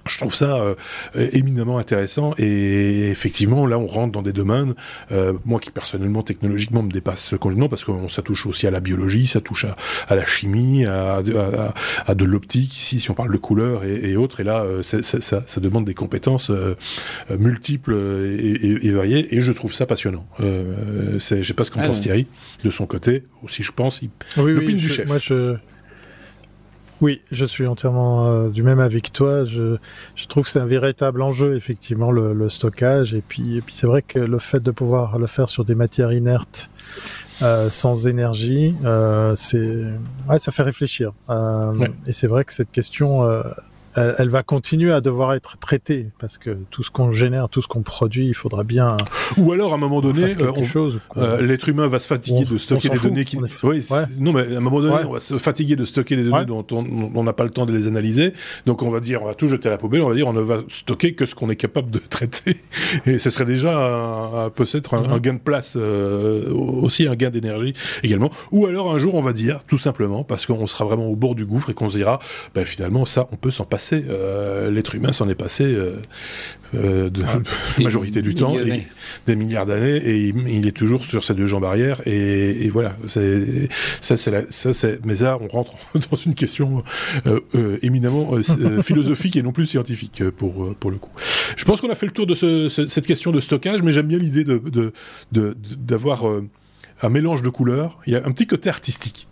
[0.07, 0.75] je trouve ça euh,
[1.31, 4.73] éminemment intéressant et effectivement là on rentre dans des domaines
[5.11, 8.79] euh, moi qui personnellement technologiquement me dépasse complètement parce que ça touche aussi à la
[8.79, 9.75] biologie ça touche à,
[10.07, 11.73] à la chimie à, à,
[12.05, 14.39] à de l'optique ici si on parle de couleurs et, et autres.
[14.39, 16.75] Et là euh, ça, ça, ça, demande des compétences euh,
[17.37, 20.25] multiples et, et, variées et je trouve ça passionnant.
[20.39, 22.27] Euh, je sais pas ce qu'en ah pense Thierry
[22.63, 23.23] de son côté.
[23.43, 25.07] Aussi je pense il, oui, oui, du chef.
[25.07, 25.55] moi je
[27.03, 29.43] oui, je suis entièrement euh, du même avec toi.
[29.43, 29.75] Je,
[30.15, 33.13] je trouve que c'est un véritable enjeu, effectivement, le, le stockage.
[33.13, 35.75] Et puis, et puis c'est vrai que le fait de pouvoir le faire sur des
[35.75, 36.69] matières inertes,
[37.41, 39.83] euh, sans énergie, euh, c'est,
[40.29, 41.11] ouais, ça fait réfléchir.
[42.07, 43.29] Et c'est vrai que cette question,
[43.97, 47.61] euh, elle, va continuer à devoir être traitée parce que tout ce qu'on génère, tout
[47.61, 48.97] ce qu'on produit, il faudra bien.
[49.37, 50.25] Ou alors à un moment donné,
[51.17, 53.37] euh, l'être humain va se fatiguer de stocker des données qui.
[53.63, 53.85] Oui,
[54.19, 56.65] non, mais à un moment donné, on va se fatiguer de stocker des données dont
[56.71, 58.33] on n'a pas le temps de les analyser.
[58.65, 60.01] Donc on va dire, on va tout jeter à la poubelle.
[60.01, 62.57] On va dire, on ne va stocker que ce qu'on est capable de traiter.
[63.05, 67.73] Et ce serait déjà peut-être un, gain de place, euh, aussi un gain d'énergie
[68.03, 68.31] également.
[68.51, 71.35] Ou alors un jour, on va dire, tout simplement, parce qu'on sera vraiment au bord
[71.35, 72.19] du gouffre et qu'on se dira,
[72.55, 73.82] ben, finalement, ça, on peut s'en passer.
[73.91, 75.95] Euh, l'être humain s'en est passé euh,
[76.75, 77.39] euh, de, ah,
[77.77, 78.55] la majorité du temps,
[79.27, 82.01] des milliards d'années, et il, est toujours sur ses deux jambes arrière.
[82.05, 83.21] Et, voilà, ça,
[84.17, 85.05] c'est.
[85.05, 85.73] Mais là, on rentre
[86.11, 86.83] dans une question
[87.81, 88.31] éminemment
[88.83, 91.11] philosophique et non plus scientifique pour pour le coup.
[91.55, 94.07] Je pense qu'on a fait le tour de ce, cette question de stockage, mais j'aime
[94.07, 94.93] bien l'idée de
[95.31, 96.43] d'avoir de,
[97.01, 97.99] un mélange de couleurs.
[98.07, 99.27] Il y a un petit côté artistique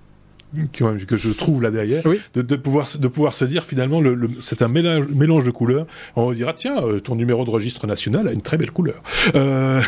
[1.08, 4.68] que je trouve là derrière, de, pouvoir, de pouvoir se dire finalement, le, c'est un
[4.68, 5.88] mélange, mélange de couleurs.
[6.16, 9.02] On dira, tiens, euh, ton numéro de registre national a une très belle couleur.
[9.36, 9.82] Euh,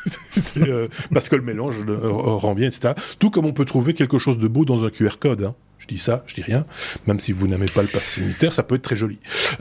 [0.58, 2.94] euh, parce que le mélange rend bien, etc.
[3.18, 5.42] Tout comme on peut trouver quelque chose de beau dans un QR code.
[5.42, 5.54] Hein.
[5.78, 6.64] Je dis ça, je dis rien.
[7.06, 9.18] Même si vous n'aimez pas le pass sanitaire, ça peut être très joli.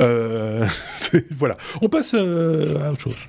[1.31, 1.57] voilà.
[1.81, 3.27] On passe à autre chose.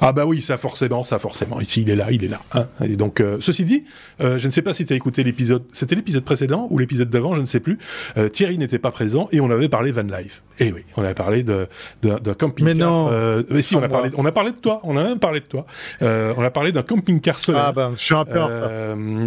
[0.00, 1.60] Ah bah oui, ça forcément, ça forcément.
[1.60, 2.40] Ici, il est là, il est là.
[2.52, 2.66] Hein.
[2.84, 3.84] Et donc, euh, ceci dit,
[4.20, 5.64] euh, je ne sais pas si tu as écouté l'épisode.
[5.72, 7.78] C'était l'épisode précédent ou l'épisode d'avant, je ne sais plus.
[8.16, 10.42] Euh, Thierry n'était pas présent et on avait parlé van life.
[10.60, 11.66] Et eh oui, on avait parlé de
[12.02, 12.64] d'un camping.
[12.64, 13.10] Mais non.
[13.50, 14.80] mais si, on a parlé, on a parlé de toi.
[14.84, 15.66] On a même parlé de toi.
[16.00, 17.64] on a parlé d'un camping-car solaire.
[17.68, 18.40] Ah ben, je suis un peu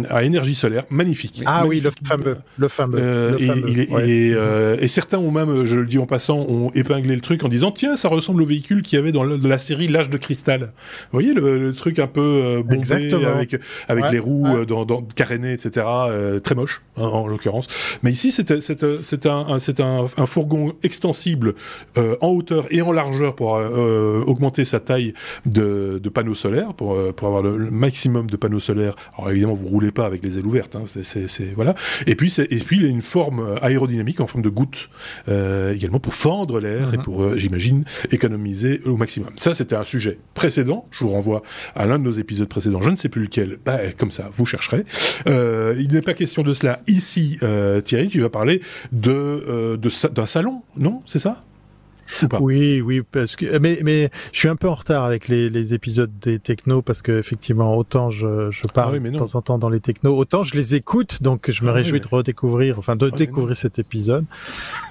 [0.08, 1.42] à énergie solaire, magnifique.
[1.46, 3.00] Ah oui, le fameux, le fameux.
[3.00, 4.02] Le fameux.
[4.02, 4.34] Et,
[4.80, 7.70] et, certains ont même, je le dis en passant, ont épinglé le truc en disant
[7.70, 10.72] tiens, ça ressemble au véhicule qu'il y avait dans la série L'âge de cristal.
[11.12, 13.56] Vous voyez le, truc un peu euh, bombé avec
[13.88, 15.86] avec les roues euh, dans, dans, carénées, etc.
[15.86, 17.98] Euh, très moche hein, en l'occurrence.
[18.02, 20.74] Mais ici, c'est un c'est un, un, fourgon
[21.24, 21.54] extensible
[21.96, 25.14] en hauteur et en largeur pour augmenter sa taille
[25.46, 28.94] de, de panneaux solaires pour pour avoir le, maximum de panneaux solaires.
[29.16, 30.76] Alors évidemment, vous roulez pas avec les ailes ouvertes.
[30.76, 31.74] Hein, c'est voilà.
[32.06, 34.90] Et puis et puis il a une forme aérodynamique en forme de goutte
[35.28, 37.02] également pour fendre l'air et mhm.
[37.02, 39.30] pour j'imagine économiser au maximum.
[39.36, 40.86] Ça, c'était un sujet précédent.
[40.90, 41.42] Je vous renvoie
[41.74, 43.58] à l'un de nos épisodes précédents, je ne sais plus lequel.
[43.64, 44.84] Bah, comme ça, vous chercherez.
[45.26, 48.08] Euh, il n'est pas question de cela ici, euh, Thierry.
[48.08, 48.60] Tu vas parler
[48.92, 51.02] de euh, d'un salon, non?
[51.14, 51.44] C'est ça?
[52.40, 55.74] Oui, oui, parce que mais mais je suis un peu en retard avec les, les
[55.74, 59.58] épisodes des technos parce que effectivement autant je, je parle ah de temps en temps
[59.58, 62.96] dans les technos, autant je les écoute, donc je me ah réjouis de redécouvrir, enfin
[62.96, 64.24] de ah, découvrir cet épisode.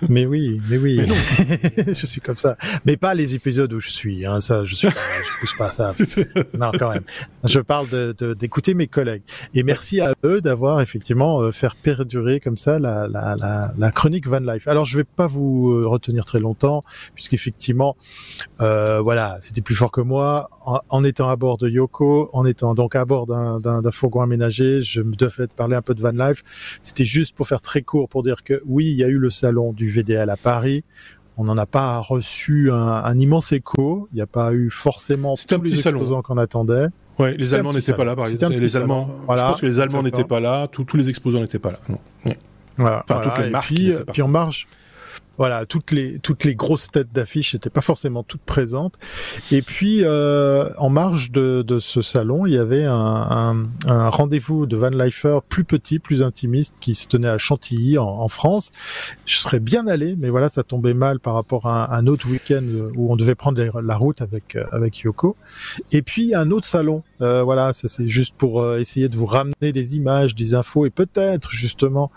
[0.09, 1.01] mais oui, mais oui,
[1.88, 4.88] je suis comme ça, mais pas les épisodes où je suis, hein, ça, je suis,
[4.89, 5.95] je pousse pas ça.
[6.57, 7.03] non, quand même.
[7.45, 12.39] Je parle de d'écouter mes collègues et merci à eux d'avoir effectivement euh, faire perdurer
[12.39, 14.68] comme ça la, la, la, la chronique Van Life.
[14.68, 16.82] Alors je vais pas vous euh, retenir très longtemps
[17.13, 17.95] puisqu'effectivement,
[18.61, 20.49] euh, voilà, c'était plus fort que moi.
[20.89, 25.01] En, étant à bord de Yoko, en étant donc à bord d'un fourgon aménagé, je
[25.01, 26.43] me devais parler un peu de van life.
[26.81, 29.29] C'était juste pour faire très court, pour dire que oui, il y a eu le
[29.29, 30.83] salon du VDL à Paris.
[31.35, 34.07] On n'en a pas reçu un, immense écho.
[34.11, 36.87] Il n'y a pas eu forcément tous un les exposants qu'on attendait.
[37.19, 38.55] Ouais, les Allemands n'étaient pas là, par exemple.
[38.55, 41.59] Les Allemands, voilà, je pense que les Allemands n'étaient pas là, tous, les exposants n'étaient
[41.59, 41.79] pas là.
[42.77, 43.67] Voilà, enfin, toutes les marques.
[43.67, 44.67] Puis, puis en marge,
[45.38, 48.95] voilà, toutes les toutes les grosses têtes d'affiche n'étaient pas forcément toutes présentes.
[49.51, 54.09] Et puis euh, en marge de, de ce salon, il y avait un, un, un
[54.09, 58.27] rendez-vous de Van Lifer plus petit, plus intimiste, qui se tenait à Chantilly en, en,
[58.27, 58.71] France.
[59.25, 62.63] Je serais bien allé, mais voilà, ça tombait mal par rapport à un, autre week-end
[62.95, 65.36] où on devait prendre la route avec avec Yoko.
[65.91, 67.03] Et puis un autre salon.
[67.21, 70.86] Euh, voilà, ça c'est juste pour euh, essayer de vous ramener des images, des infos
[70.86, 72.11] et peut-être justement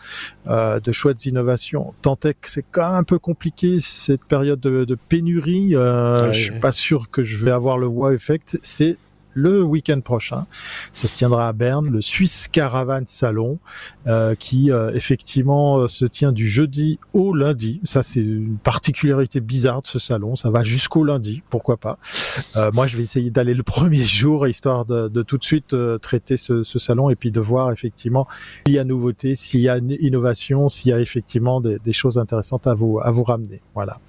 [0.48, 1.94] euh, de chouettes innovations.
[2.02, 5.74] Tant est que c'est quand même peu compliqué cette période de, pénurie.
[5.74, 8.58] Euh, je suis pas sûr que je vais avoir le wow effect.
[8.62, 8.98] C'est
[9.36, 10.46] le week-end prochain.
[10.94, 13.58] Ça se tiendra à Berne, le Swiss Caravan Salon,
[14.06, 17.80] euh, qui euh, effectivement euh, se tient du jeudi au lundi.
[17.84, 20.36] Ça, c'est une particularité bizarre de ce salon.
[20.36, 21.98] Ça va jusqu'au lundi, pourquoi pas.
[22.72, 26.38] moi, je vais essayer d'aller le premier jour, histoire de, de tout de suite traiter
[26.38, 28.26] ce, ce, salon et puis de voir effectivement
[28.66, 32.16] s'il y a nouveauté, s'il y a innovation, s'il y a effectivement des, des, choses
[32.16, 33.60] intéressantes à vous à vous ramener.
[33.74, 34.00] Voilà.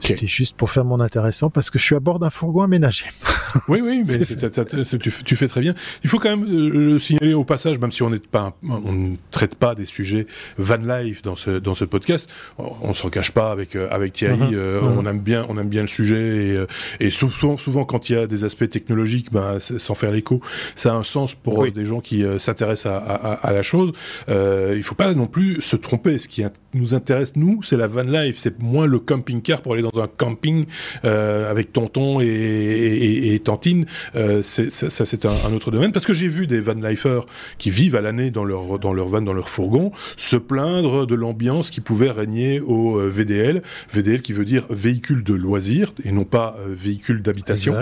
[0.00, 3.06] C'était juste pour faire mon intéressant parce que je suis à bord d'un fourgon aménagé.
[3.68, 5.74] oui, oui, mais tu, fais très bien.
[6.04, 9.54] Il faut quand même le signaler au passage, même si on pas, on ne traite
[9.54, 10.26] pas des sujets
[10.58, 12.30] van life dans ce dans ce podcast.
[12.58, 14.36] On, se cache pas avec avec Thierry.
[14.36, 14.56] Mhm.
[14.56, 14.98] Mhm.
[14.98, 16.66] On aime bien on aime bien le sujet
[17.00, 20.40] et, et souvent souvent quand il y a des aspects technologiques, ben sans faire l'écho,
[20.74, 23.92] ça a un sens pour des gens qui s'intéressent à, à, à, la chose.
[24.28, 26.18] Euh, il faut pas non plus se tromper.
[26.18, 26.42] Ce qui
[26.74, 28.36] nous intéresse nous, c'est la van life.
[28.38, 30.66] C'est moins le camping-car pour aller dans un camping
[31.04, 33.86] euh, avec tonton et, et, et tantine.
[34.16, 35.92] Euh, ça, c'est un, autre domaine.
[35.92, 37.24] Parce que j'ai vu des van lifers
[37.58, 41.14] qui vivent à l'année dans leur dans leur van, dans leur fourgon, se plaindre de
[41.14, 43.62] l'ambiance qui pouvait régner au euh, VDL.
[43.92, 47.76] VDL qui veut dire véhicule de loisir et non pas véhicule d'habitation.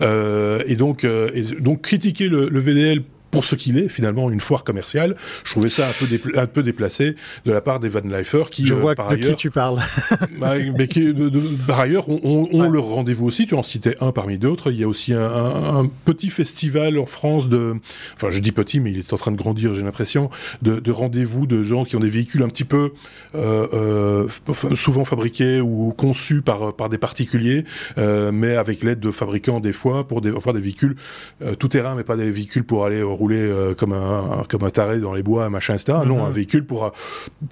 [0.00, 4.64] Et donc et donc critiquer le, le VDL pour ce qu'il est finalement une foire
[4.64, 5.16] commerciale.
[5.44, 8.66] Je trouvais ça un peu, un peu déplacé de la part des Van Leifer qui,
[8.66, 9.78] Je euh, vois par de ailleurs, qui tu parles.
[10.38, 11.30] bah, mais qui, de,
[11.66, 13.46] par ailleurs, ont on, leur rendez-vous aussi.
[13.46, 14.70] Tu en citais un parmi d'autres.
[14.70, 17.74] Il y a aussi un, un, petit festival en France de,
[18.16, 20.30] enfin, je dis petit, mais il est en train de grandir, j'ai l'impression,
[20.62, 22.92] de, de rendez-vous de gens qui ont des véhicules un petit peu
[23.34, 27.64] euh, euh, souvent fabriqués ou conçus par par des particuliers,
[27.98, 30.96] euh, mais avec l'aide de fabricants des fois pour des, enfin, des véhicules
[31.58, 34.98] tout terrain, mais pas des véhicules pour aller rouler euh, comme un comme un taré
[34.98, 35.98] dans les bois, machin, etc.
[36.06, 36.24] Non, mhm.
[36.24, 36.90] un véhicule pour euh,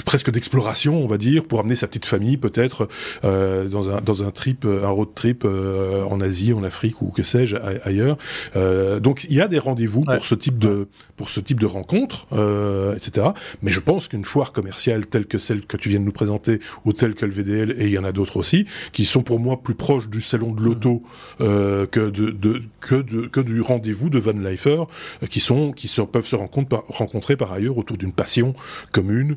[0.04, 2.88] presque d'exploration, on va dire, pour amener sa petite famille peut-être
[3.24, 7.22] euh, dans un dans un trip, un road trip en Asie, en Afrique ou que
[7.22, 8.16] sais-je ailleurs.
[9.00, 12.26] donc il y a des rendez-vous pour ce type de pour ce type de rencontres,
[12.96, 13.28] etc.
[13.62, 16.60] Mais je pense qu'une foire commerciale telle que celle que tu viens de nous présenter
[16.84, 19.38] ou telle que le VDL et il y en a d'autres aussi qui sont pour
[19.38, 21.02] moi plus proches du salon de l'auto
[21.40, 21.86] mhm.
[21.88, 24.84] que de, de, que de que du rendez-vous de Van Leifer
[25.28, 28.52] qui sont qui peuvent se rencontrer par ailleurs autour d'une passion
[28.92, 29.36] commune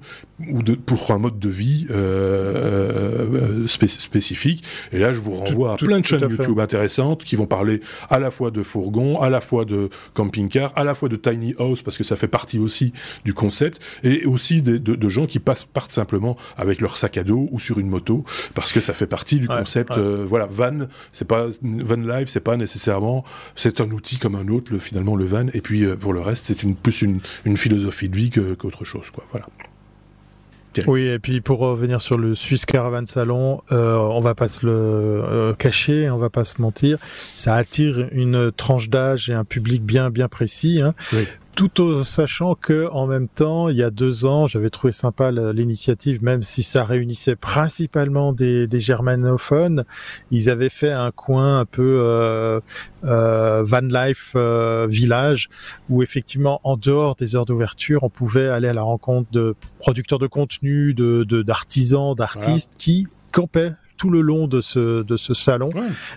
[0.50, 4.64] ou de, pour un mode de vie euh, euh, spécifique.
[4.92, 8.20] Et là, je vous renvoie à plein de chaînes YouTube intéressantes qui vont parler à
[8.20, 11.82] la fois de fourgon, à la fois de camping-car, à la fois de tiny house
[11.82, 12.94] parce que ça fait partie aussi
[13.26, 17.24] du concept, et aussi de, de, gens qui passent, partent simplement avec leur sac à
[17.24, 18.24] dos ou sur une moto
[18.54, 19.92] parce que ça fait partie du concept.
[19.92, 23.24] Euh, voilà, van, c'est pas van life, c'est pas nécessairement,
[23.56, 25.48] c'est un outil comme un autre, le, finalement le van.
[25.54, 29.10] Et puis pour le reste, c'est une, plus une, une, philosophie de vie qu'autre chose,
[29.12, 29.26] quoi.
[29.32, 29.48] Voilà.
[30.88, 34.66] Oui, et puis pour revenir sur le Swiss Caravan Salon, euh, on va pas se
[34.66, 36.98] le euh, cacher, on va pas se mentir,
[37.34, 40.82] ça attire une tranche d'âge et un public bien bien précis.
[40.82, 40.94] Hein.
[41.14, 44.94] Oui tout en sachant que en même temps, il y a deux ans, j'avais trouvé
[44.94, 49.84] sympa l'initiative, même si ça réunissait principalement des, des, germanophones.
[50.32, 52.60] Ils avaient fait un coin un peu euh,
[53.04, 55.50] euh, van life euh, village,
[55.90, 60.20] où effectivement, en dehors des heures d'ouverture, on pouvait aller à la rencontre de producteurs
[60.20, 65.70] de contenu, de d'artisans, d'artistes qui campaient tout le long de ce de ce salon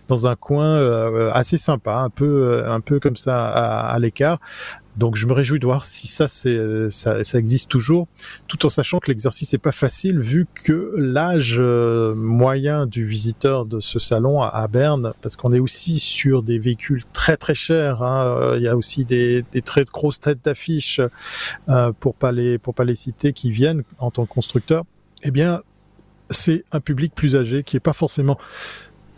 [0.09, 4.39] dans un coin euh, assez sympa un peu un peu comme ça à, à l'écart
[4.97, 8.07] donc je me réjouis de voir si ça ça, ça, existe toujours,
[8.47, 13.67] tout en sachant que l'exercice n'est pas facile vu que l'âge euh, moyen du visiteur
[13.67, 18.03] de ce salon à, Berne, parce qu'on est aussi sur des véhicules très très chers.
[18.03, 21.01] Hein, euh, il y a aussi des, des très grosses têtes d'affiches
[21.69, 24.85] euh, pour pas les pour pas les citer qui viennent en tant que constructeur.
[25.23, 25.61] Eh bien,
[26.31, 28.39] c'est un public plus âgé qui est pas forcément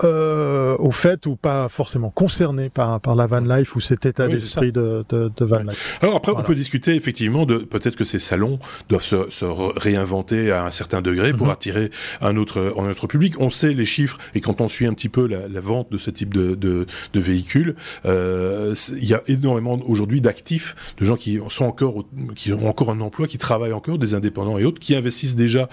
[0.05, 4.29] euh, au fait ou pas forcément concerné par, par la van life ou cet état
[4.29, 5.99] d'esprit de, de, de, van life.
[6.03, 10.53] Alors après, on peut discuter effectivement de peut-être que ces salons doivent se, se réinventer
[10.53, 11.53] à un certain degré pour mhm.
[11.53, 11.91] attirer
[12.21, 13.41] un autre, un autre public.
[13.41, 15.99] On sait les chiffres et quand on suit un petit peu la, la vente de
[15.99, 17.75] ce type de, de, de véhicules,
[18.05, 22.91] euh, il y a énormément aujourd'hui d'actifs, de gens qui sont encore, qui ont encore
[22.91, 25.69] un emploi, qui travaillent encore, des indépendants et autres, qui investissent déjà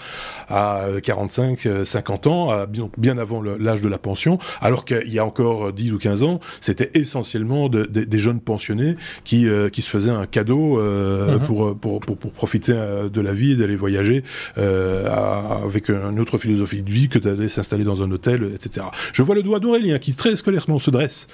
[0.47, 5.18] à 45, 50 ans, à bien, bien avant l'âge de la pension alors qu'il y
[5.18, 9.89] a encore 10 ou 15 ans, c'était essentiellement des jeunes pensionnés qui, euh, qui se
[9.89, 11.45] faisaient un cadeau euh, mhm.
[11.45, 14.24] pour, pour, pour, pour, profiter euh, de la vie et d'aller voyager
[14.55, 18.86] avec une autre philosophie de vie que d'aller s'installer dans un hôtel, etc.
[19.14, 21.28] Je vois le doigt d'Aurélien qui très scolairement se dresse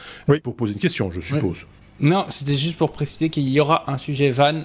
[0.44, 1.66] pour poser une question, je suppose.
[2.00, 4.64] Non, c'était juste pour préciser qu'il y aura un sujet van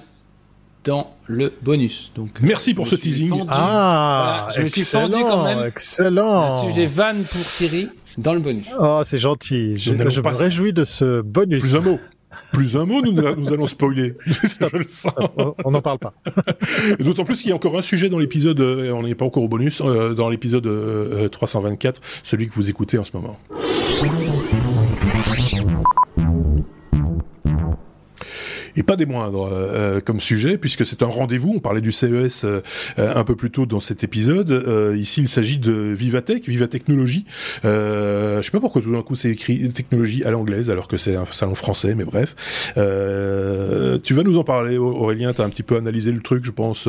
[0.85, 2.11] dans le bonus.
[2.15, 3.45] Donc, Merci pour ce teasing.
[3.49, 5.67] ah, je me suis fendu quand même.
[5.67, 6.63] Excellent.
[6.63, 8.65] Le sujet van pour Thierry dans le bonus.
[8.79, 9.77] Oh, c'est gentil.
[9.77, 11.63] Je, me réjouis de ce bonus.
[11.63, 11.99] Plus un mot.
[12.51, 14.15] Plus un mot, nous, nous allons spoiler.
[14.25, 15.13] je le sens.
[15.63, 16.13] On n'en parle pas.
[16.99, 19.43] D'autant plus qu'il y a encore un sujet dans l'épisode, euh, on n'est pas encore
[19.43, 20.67] au bonus, euh, dans l'épisode
[21.31, 23.37] 324, euh, celui que vous écoutez en ce moment.
[28.75, 29.49] Et pas des moindres
[30.03, 31.53] comme sujet, puisque c'est un rendez-vous.
[31.55, 32.45] On parlait du CES
[32.97, 34.95] un peu plus tôt dans cet épisode.
[34.97, 37.25] ici, il s'agit de Vivatech, Vivatechnologie.
[37.63, 40.97] Euh, je sais pas pourquoi tout d'un coup c'est écrit technologie à l'anglaise alors que
[40.97, 42.35] c'est un salon français, mais bref.
[42.75, 45.33] tu vas nous en parler, Aurélien.
[45.33, 46.87] Tu as un petit peu analysé le truc, je pense.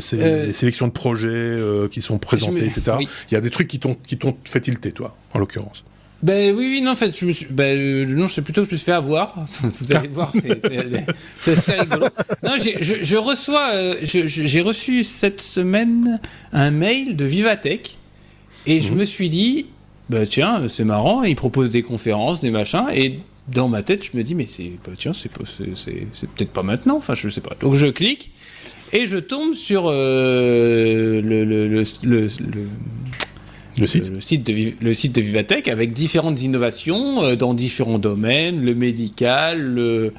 [0.00, 1.58] c'est les sélections de projets
[1.90, 2.98] qui sont présentés, etc.
[3.00, 5.84] Il y a des trucs qui t'ont qui t'ont fait tilter, toi, en l'occurrence.
[6.20, 8.68] Ben oui, oui, non, en fait, je me suis, ben, euh, non, c'est plutôt que
[8.68, 9.46] je me suis fait avoir.
[9.62, 12.06] Vous allez voir, c'est assez rigolo.
[12.42, 16.20] Non, je, je, reçois, euh, j'ai reçu cette semaine
[16.52, 17.96] un mail de Vivatech
[18.66, 18.98] et je mhm.
[18.98, 19.66] me suis dit,
[20.10, 24.16] bah tiens, c'est marrant, ils proposent des conférences, des machins, et dans ma tête, je
[24.16, 27.54] me dis, mais c'est, bah, tiens, c'est peut-être pas maintenant, enfin, je sais pas.
[27.60, 28.32] Donc je clique
[28.92, 32.68] et je tombe sur euh, le, le, le, le le
[33.86, 34.14] site.
[34.14, 38.74] Le, site de, le site de Vivatech avec différentes innovations euh, dans différents domaines, le
[38.74, 40.10] médical, euh,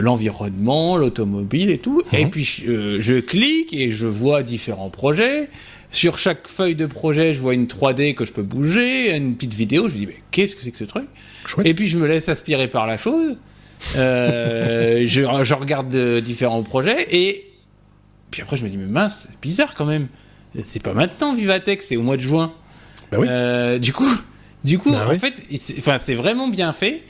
[0.00, 2.02] l'environnement, l'automobile et tout.
[2.12, 2.30] Et mhm.
[2.30, 5.48] puis euh, je clique et je vois différents projets.
[5.92, 9.54] Sur chaque feuille de projet, je vois une 3D que je peux bouger, une petite
[9.54, 9.88] vidéo.
[9.88, 11.06] Je me dis, mais qu'est-ce que c'est que ce truc?
[11.64, 13.36] Et puis je me laisse aspirer par la chose.
[13.94, 17.46] je, je, regarde différents projets et
[18.30, 20.08] puis après je me dis, mais mince, c'est bizarre quand même.
[20.64, 22.52] C'est pas maintenant Vivatech, c'est au mois de juin.
[23.10, 23.26] Bah oui.
[23.28, 24.08] Euh, du coup,
[24.64, 25.44] du coup, bah en fait,
[25.78, 27.02] enfin, c'est vraiment bien fait.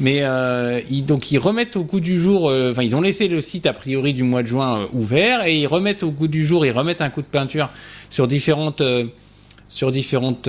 [0.00, 3.26] Mais euh, ils, donc ils remettent au goût du jour, euh, enfin ils ont laissé
[3.26, 6.46] le site a priori du mois de juin ouvert et ils remettent au goût du
[6.46, 7.68] jour, ils remettent un coup de peinture
[8.08, 8.80] sur différentes,
[9.68, 10.48] sur différentes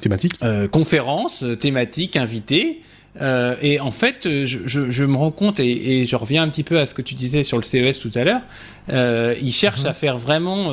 [0.00, 0.34] thématiques,
[0.70, 2.80] conférences thématiques invitées.
[3.20, 6.78] Euh, et en fait, euh, je, me rends compte, et, je reviens un petit peu
[6.78, 8.42] à ce que tu disais sur le CES tout à l'heure,
[8.90, 9.86] euh, ils cherchent mhm.
[9.86, 10.72] à faire vraiment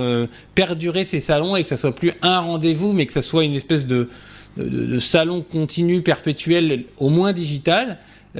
[0.54, 3.56] perdurer ces salons et que ça soit plus un rendez-vous, mais que ça soit une
[3.56, 4.10] espèce de,
[5.00, 7.98] salon continu, perpétuel, au moins digital.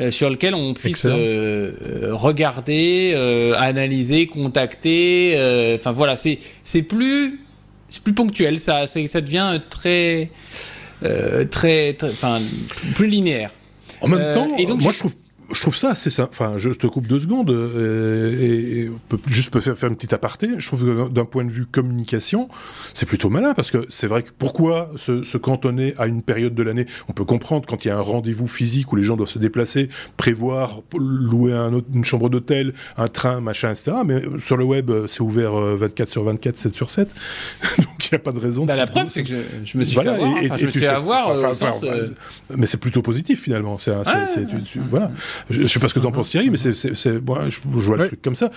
[0.10, 3.14] sur lequel on puisse regarder,
[3.58, 5.36] analyser, contacter.
[5.76, 7.40] Enfin voilà, c'est c'est plus
[7.90, 8.60] c'est plus ponctuel.
[8.60, 10.30] Ça ça devient très
[11.50, 12.40] très enfin
[12.96, 13.52] plus linéaire.
[14.06, 14.48] En même euh, temps,
[14.78, 15.16] moi je trouve
[15.52, 16.28] je trouve ça assez ça.
[16.30, 18.92] Enfin, je te coupe deux secondes euh, et, et
[19.28, 20.50] juste peut faire, faire une petite aparté.
[20.58, 22.50] Je trouve que d'un point de vue communication,
[22.94, 26.56] c'est plutôt malin parce que c'est vrai que pourquoi se, se, cantonner à une période
[26.56, 26.86] de l'année?
[27.08, 29.40] On peut comprendre quand il y a un rendez-vous physique où les gens doivent se
[29.40, 33.98] déplacer, prévoir, louer un autre, une chambre d'hôtel, un train, machin, etc.
[34.06, 37.10] Mais sur le web, c'est ouvert 24 euh, sur 24, 7 sur 7.
[37.78, 38.66] Donc il n'y a pas de raison.
[38.66, 40.38] Bah, la preuve, c'est que je, je, me suis fait avoir.
[40.38, 41.30] Et, je me suis fait avoir.
[41.30, 42.06] Euh,
[42.56, 43.78] mais c'est plutôt positif finalement.
[43.78, 43.94] C'est,
[44.88, 45.12] voilà.
[45.50, 47.98] Je, sais pas ce que tu en penses Thierry, mais c'est, c'est, bon, je, vois
[47.98, 48.50] le truc comme ça.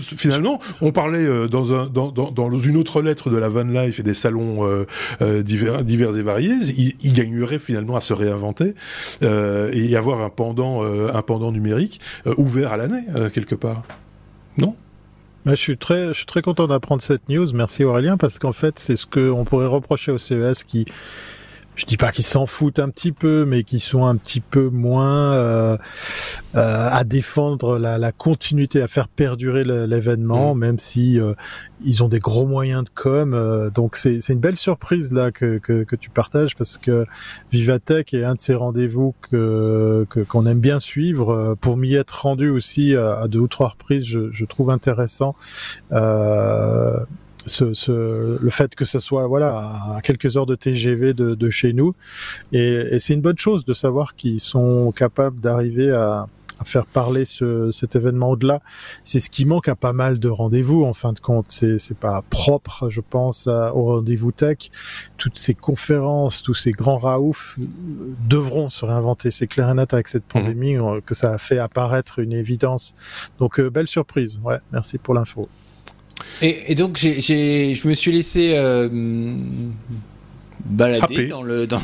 [0.00, 3.64] finalement, on parlait euh, dans, un, dans, dans, dans, une autre lettre de la van
[3.64, 4.86] life et des salons euh,
[5.22, 6.56] euh, divers, divers et variés.
[6.76, 8.74] Il, il, gagnerait finalement à se réinventer
[9.22, 12.00] euh, et avoir un pendant, un pendant numérique
[12.36, 13.82] ouvert à l'année quelque part.
[14.58, 14.74] Non?
[15.46, 17.46] Je suis très, je suis très content d'apprendre cette news.
[17.54, 20.86] Merci Aurélien, parce qu'en fait, c'est ce qu'on pourrait reprocher au CES qui
[21.76, 24.70] je dis pas qu'ils s'en foutent un petit peu, mais qui sont un petit peu
[24.70, 25.76] moins euh,
[26.56, 30.58] euh, à défendre la, la, continuité, à faire perdurer l'événement, mm.
[30.58, 31.34] même si euh,
[31.84, 33.34] ils ont des gros moyens de com.
[33.34, 37.04] Euh, donc c'est une belle surprise là que, que, que, tu partages parce que
[37.52, 41.30] Vivatech est un de ces rendez-vous que qu'on aime bien suivre.
[41.30, 45.34] Euh, pour m'y être rendu aussi à, deux ou trois reprises, je, je trouve intéressant.
[45.92, 46.98] Euh,
[47.46, 49.56] ce, ce, le fait que ce soit voilà
[49.96, 51.94] à quelques heures de TGV de, de chez nous
[52.52, 56.26] et, et c'est une bonne chose de savoir qu'ils sont capables d'arriver à,
[56.58, 58.60] à, faire parler ce, cet événement au-delà.
[59.04, 61.46] C'est ce qui manque à pas mal de rendez-vous en fin de compte.
[61.48, 64.70] C'est c'est pas propre, je pense, au rendez-vous tech.
[65.16, 67.58] Toutes ces conférences, tous ces grands raoufs
[68.28, 69.30] devront se réinventer.
[69.30, 70.40] C'est clair et net avec cette mmh.
[70.40, 72.94] pandémie euh, que ça a fait apparaître une évidence.
[73.38, 74.40] Donc euh, belle surprise.
[74.42, 75.48] Ouais, merci pour l'info.
[76.42, 78.88] Et, donc, je me suis laissé euh,
[80.64, 81.80] balader dans le dans,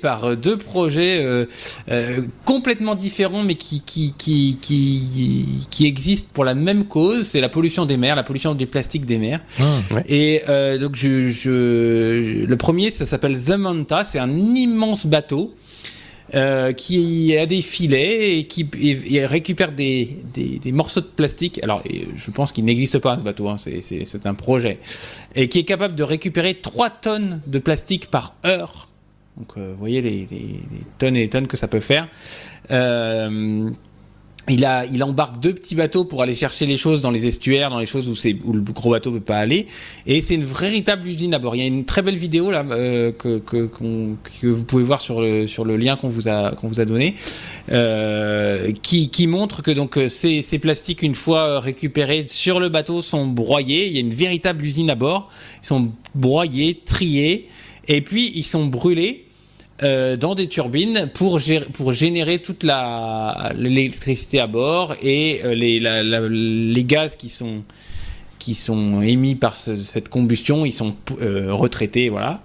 [0.00, 6.44] par euh, deux projets euh, complètement différents, mais qui qui, qui, qui, qui existent pour
[6.44, 7.26] la même cause.
[7.26, 9.40] C'est la pollution des mers, la pollution du plastique des mers.
[9.60, 10.42] Ah, et
[10.80, 14.04] donc, je, je, le premier, ça s'appelle The Manta.
[14.04, 15.54] C'est un immense bateau
[16.34, 18.68] euh, qui a des filets et qui
[19.24, 21.58] récupère des, des, morceaux de plastique.
[21.62, 24.78] Alors, je pense qu'il n'existe pas ce bateau, hein, c'est un projet.
[25.34, 28.88] Et qui est capable de récupérer 3 tonnes de plastique par heure.
[29.38, 30.60] Donc, euh, vous voyez les, les,
[30.98, 32.08] tonnes et les tonnes que ça peut faire.
[32.70, 33.70] Euh,
[34.48, 37.86] il, embarque deux petits bateaux pour aller chercher les choses dans les estuaires, dans les
[37.86, 39.66] choses où, où le gros bateau peut pas aller.
[40.06, 41.54] Et c'est une véritable usine à bord.
[41.54, 45.20] Il y a une très belle vidéo là euh, que, que, vous pouvez voir sur
[45.20, 47.14] le, lien qu'on vous a, donné,
[47.70, 53.26] euh, qui, montre que donc ces, ces plastiques, une fois récupérés sur le bateau, sont
[53.26, 53.86] broyés.
[53.86, 55.30] Il y a une véritable usine à bord.
[55.62, 57.48] Ils sont broyés, triés,
[57.86, 59.27] et puis ils sont brûlés
[59.84, 61.40] euh, dans des turbines pour,
[61.72, 67.62] pour générer toute l'électricité à bord et euh, les, les, gaz qui sont,
[68.40, 72.42] qui sont émis par cette combustion, ils sont euh, retraités, voilà,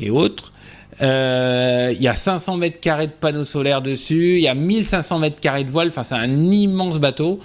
[0.00, 0.52] et autres.
[1.00, 5.38] Il y a 500 mètres carrés de panneaux solaires dessus, il y a 1500 mètres
[5.38, 7.38] carrés de voile, enfin c'est un immense bateau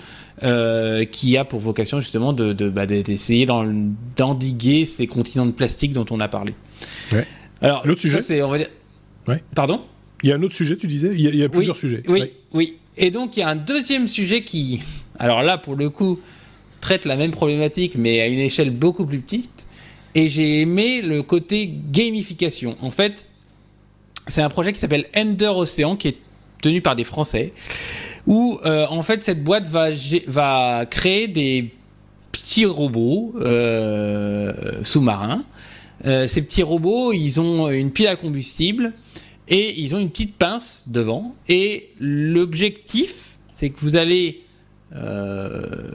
[1.11, 6.05] qui a pour vocation justement de, de bah, d'essayer d'endiguer ces continents de plastique dont
[6.09, 6.55] on a parlé.
[7.11, 7.27] Ouais.
[7.61, 8.69] Alors, l'autre sujet, c'est on va dire
[9.55, 9.81] Pardon?
[10.23, 11.11] Il y a un autre sujet, tu disais?
[11.13, 12.03] Il y a, plusieurs sujets.
[12.07, 12.77] Oui, oui.
[12.97, 14.81] Et donc, il y a un deuxième sujet qui,
[15.17, 16.19] alors là, pour le coup,
[16.81, 19.65] traite la même problématique, mais à une échelle beaucoup plus petite.
[20.15, 22.75] Et j'ai aimé le côté gamification.
[22.81, 23.25] En fait,
[24.27, 26.17] c'est un projet qui s'appelle Ender Ocean, qui est
[26.61, 27.53] tenu par des Français,
[28.27, 29.89] où, euh, en fait, cette boîte va,
[30.27, 31.71] va créer des
[32.31, 35.43] petits robots euh, sous-marins.
[36.05, 38.93] Euh, ces petits robots, ils ont une pile à combustible
[39.49, 41.35] et ils ont une petite pince devant.
[41.47, 44.43] Et l'objectif, c'est que vous allez
[44.95, 45.89] euh,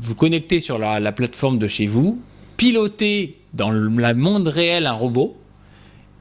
[0.00, 2.20] vous connecter sur la, plateforme de chez vous,
[2.56, 5.36] piloter dans le, monde réel un robot,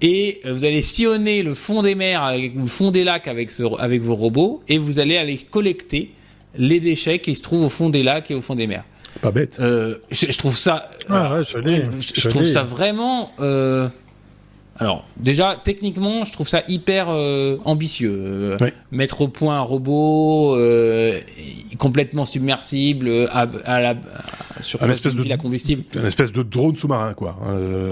[0.01, 3.49] et vous allez sillonner le fond des mers avec, ou le fond des lacs avec,
[3.79, 6.11] avec vos robots, et vous allez aller collecter
[6.57, 8.83] les déchets qui se trouvent au fond des lacs et au fond des mers.
[9.21, 9.57] Pas bête.
[9.59, 10.89] Euh, je, trouve ça.
[11.09, 11.57] Ah, je,
[12.13, 13.31] je, trouve ça vraiment.
[13.39, 13.87] Euh,
[14.77, 18.57] alors, déjà, techniquement, je trouve ça hyper euh, ambitieux.
[18.91, 20.57] Mettre au point un robot
[21.77, 23.45] complètement submersible à,
[23.81, 23.95] la,
[24.61, 25.83] sur un espèce de la combustible.
[25.95, 27.37] Un espèce de drone sous-marin, quoi.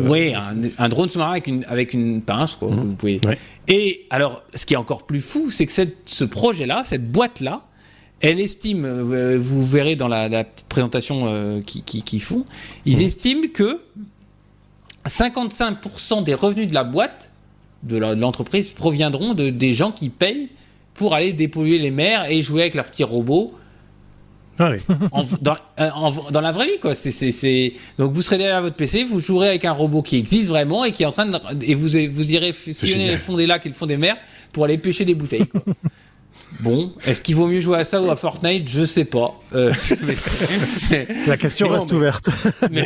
[0.04, 0.34] Oui,
[0.78, 2.70] un, drone sous-marin avec une, avec une pince, quoi.
[2.70, 2.76] Mmh.
[2.76, 3.22] Vous pouvez...
[3.68, 7.62] Et alors, ce qui est encore plus fou, c'est que cette, ce projet-là, cette boîte-là,
[8.20, 12.46] elle estime, euh, vous verrez dans la, petite présentation euh, qu'ils font,
[12.86, 13.02] ils mmh.
[13.02, 13.82] estiment que
[15.08, 17.32] 55% des revenus de la boîte,
[17.84, 20.50] de l'entreprise, proviendront de, des gens qui payent
[20.94, 23.54] pour aller dépolluer les mers et jouer avec leurs petits robots.
[24.60, 25.90] Ah euh,
[26.32, 26.94] dans, la vraie vie, quoi.
[27.98, 30.92] Donc vous serez derrière votre PC, vous jouerez avec un robot qui existe vraiment et
[30.92, 31.40] qui est en train de.
[31.64, 34.16] Et vous, vous irez sillonner le fond des lacs et le fond des mers
[34.52, 35.46] pour aller pêcher des bouteilles.
[36.60, 38.70] Bon, est-ce qu'il vaut mieux jouer à ça ou à Fortnite?
[38.70, 39.40] Je sais pas.
[39.54, 39.72] Euh,
[41.28, 42.30] La question reste ouverte.
[42.72, 42.86] Mais,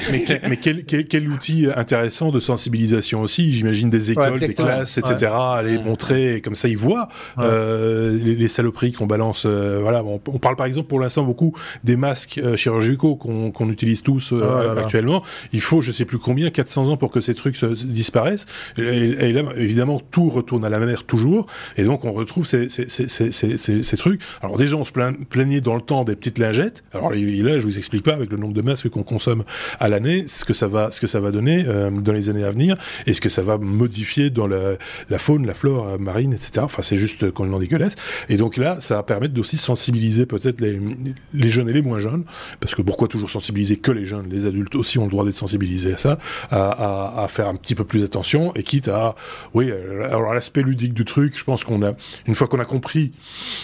[0.62, 3.52] quel, quel, outil intéressant de sensibilisation aussi.
[3.52, 5.32] J'imagine des écoles, des classes, etc.
[5.34, 7.10] Aller montrer, comme ça ils voient
[7.40, 9.44] euh, les, saloperies qu'on balance.
[9.46, 11.54] Euh, voilà, on, parle par exemple pour l'instant beaucoup
[11.84, 15.24] des masques chirurgicaux qu'on utilise tous ah, actuellement.
[15.54, 18.46] Il faut, je sais plus combien, 400 ans pour que ces trucs disparaissent.
[18.78, 21.48] Et, là, évidemment, tout retourne à la mer toujours.
[21.78, 23.08] Et donc on retrouve ces, ces, ces
[23.38, 23.57] ces,
[23.98, 24.22] trucs.
[24.42, 24.94] Alors déjà, on se
[25.30, 26.84] plaignait dans le temps des petites lingettes.
[26.94, 29.44] Alors là, je vous explique pas avec le nombre de masques qu'on consomme
[29.80, 32.44] à l'année, ce que ça va, ce que ça va donner euh, dans les années
[32.44, 34.78] à venir et ce que ça va modifier dans la,
[35.18, 36.62] faune, la flore euh, marine, etc.
[36.62, 37.96] Enfin, c'est juste complètement dégueulasse.
[38.30, 42.24] Et donc là, ça va permettre d'aussi sensibiliser peut-être les, jeunes et les moins jeunes,
[42.60, 44.28] parce que pourquoi toujours sensibiliser que les jeunes?
[44.30, 47.56] Les adultes aussi ont le droit d'être sensibilisés à ça, à, à, à, faire un
[47.56, 49.16] petit peu plus attention et quitte à,
[49.54, 49.72] oui,
[50.04, 51.94] alors l'aspect ludique du truc, je pense qu'on a,
[52.28, 53.12] une fois qu'on a compris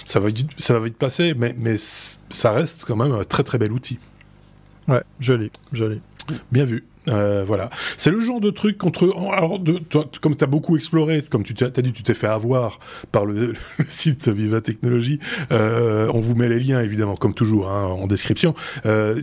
[0.06, 3.44] ça va vite, ça va vite passer, mais, mais ça reste quand même un très
[3.44, 4.00] très bel outil.
[4.88, 6.02] Ouais, joli, joli.
[6.52, 6.84] Bien vu.
[7.08, 7.70] Euh, voilà.
[7.98, 9.14] C'est le genre de truc contre.
[9.34, 9.80] Alors, de,
[10.22, 12.80] comme tu as beaucoup exploré, comme tu t'as dit, tu t'es fait avoir
[13.12, 13.54] par le,
[13.88, 15.20] site Viva Technologie.
[15.52, 18.54] Euh, on vous met les liens évidemment, comme toujours, hein, en description.
[18.86, 19.22] Euh,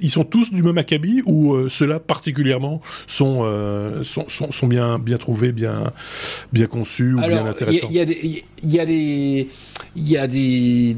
[0.00, 4.66] ils sont tous du même acabit ou euh, ceux-là particulièrement sont, euh, sont, sont, sont,
[4.66, 5.92] bien, bien trouvés, bien,
[6.52, 7.88] bien conçus ou bien intéressants?
[7.90, 9.48] Il y, a des, il y a des,
[9.96, 10.96] il y a des,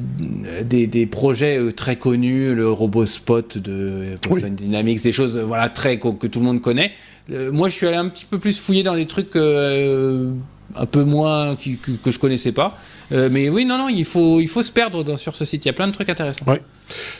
[0.65, 6.27] des, des projets très connus, le RoboSpot de Boston Dynamics, des choses, voilà très que,
[6.27, 6.93] tout le monde connaît.
[7.31, 10.33] Euh, moi, je suis allé un petit peu plus fouiller dans les trucs euh,
[10.75, 12.77] un peu moins que, que, je connaissais pas.
[13.13, 15.65] Euh, mais oui, non, non, il faut, il faut se perdre sur ce site.
[15.65, 16.45] Il y a plein de trucs intéressants.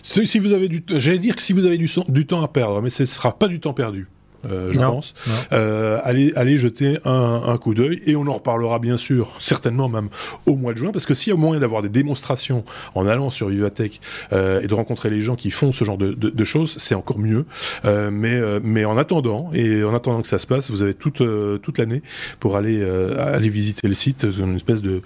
[0.03, 2.83] Si, vous avez du, j'allais dire que si vous avez du, du temps à perdre,
[2.83, 4.09] mais ce sera pas du temps perdu.
[4.49, 5.15] Je pense.
[5.51, 10.09] allez, allez jeter un, un coup d'œil et on en reparlera bien sûr, certainement même
[10.47, 12.65] au mois de juin, parce que s'il y a moyen d'avoir des démonstrations
[12.95, 14.01] en allant sur Vivatech
[14.33, 17.19] et de rencontrer les gens qui font ce genre de, de, de choses, c'est encore
[17.19, 17.47] mieux.
[17.85, 21.23] mais, mais en attendant, et en attendant que ça se passe, vous avez toute,
[21.63, 22.03] toute l'année
[22.41, 22.83] pour aller,
[23.19, 25.03] aller visiter le site, une espèce de,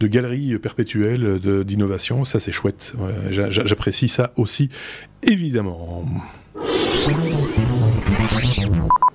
[0.00, 2.24] de galerie perpétuelle d'innovation.
[2.24, 2.94] Ça, c'est chouette.
[3.30, 4.70] J'apprécie ça aussi,
[5.22, 6.04] évidemment.
[8.20, 9.09] もう。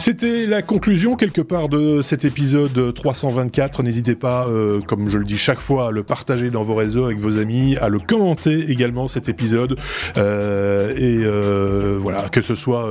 [0.00, 3.82] C'était la conclusion quelque part de cet épisode 324.
[3.82, 7.04] N'hésitez pas, euh, comme je le dis chaque fois, à le partager dans vos réseaux
[7.04, 9.76] avec vos amis, à le commenter également cet épisode.
[10.16, 12.88] Euh, et euh, voilà, que ce soit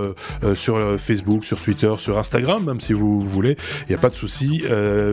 [0.53, 3.57] sur Facebook, sur Twitter, sur Instagram, même si vous voulez,
[3.87, 4.61] il n'y a pas de souci.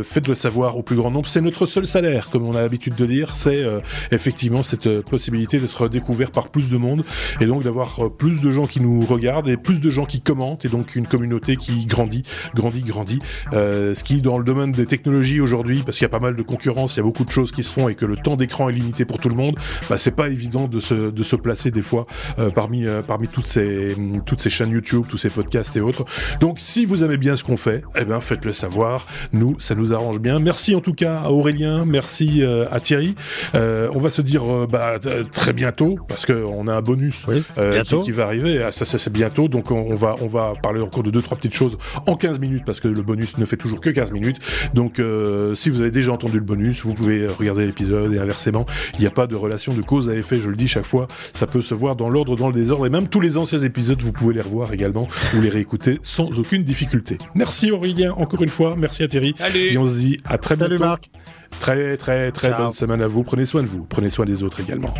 [0.02, 1.30] Faites-le savoir au plus grand nombre.
[1.30, 3.34] C'est notre seul salaire, comme on a l'habitude de dire.
[3.34, 3.64] C'est
[4.10, 7.06] effectivement cette possibilité d'être découvert par plus de monde
[7.40, 10.66] et donc d'avoir plus de gens qui nous regardent et plus de gens qui commentent
[10.66, 12.22] et donc une communauté qui grandit,
[12.54, 13.20] grandit, grandit.
[13.52, 16.36] Euh, ce qui, dans le domaine des technologies aujourd'hui, parce qu'il y a pas mal
[16.36, 18.36] de concurrence, il y a beaucoup de choses qui se font et que le temps
[18.36, 19.56] d'écran est limité pour tout le monde,
[19.88, 22.06] bah, c'est pas évident de se, de se placer des fois
[22.38, 26.04] euh, parmi, euh, parmi toutes ces, toutes ces chaînes YouTube, tous ces podcasts et autres.
[26.40, 29.06] Donc, si vous aimez bien ce qu'on fait, eh ben, faites-le savoir.
[29.32, 30.38] Nous, ça nous arrange bien.
[30.38, 33.14] Merci en tout cas à Aurélien, merci euh, à Thierry.
[33.54, 34.98] Euh, on va se dire bah,
[35.32, 38.62] très bientôt parce qu'on a un bonus qui, qui, va arriver.
[38.62, 39.48] Ah, ça, ça c'est bientôt.
[39.48, 41.75] Donc, on, on va, on va parler encore de deux, trois petites choses
[42.06, 44.38] en 15 minutes parce que le bonus ne fait toujours que 15 minutes.
[44.74, 48.66] Donc euh, si vous avez déjà entendu le bonus, vous pouvez regarder l'épisode et inversement.
[48.94, 51.08] Il n'y a pas de relation de cause à effet, je le dis chaque fois.
[51.32, 54.00] Ça peut se voir dans l'ordre, dans le désordre et même tous les anciens épisodes,
[54.02, 57.18] vous pouvez les revoir également ou les réécouter sans aucune difficulté.
[57.34, 58.74] Merci Aurélien, encore une fois.
[58.76, 59.34] Merci à Thierry.
[59.54, 60.84] Et on se dit à très Salut bientôt.
[60.84, 61.10] Marc.
[61.60, 63.22] Très très très bonne semaine à vous.
[63.22, 63.84] Prenez soin de vous.
[63.88, 64.92] Prenez soin des autres également.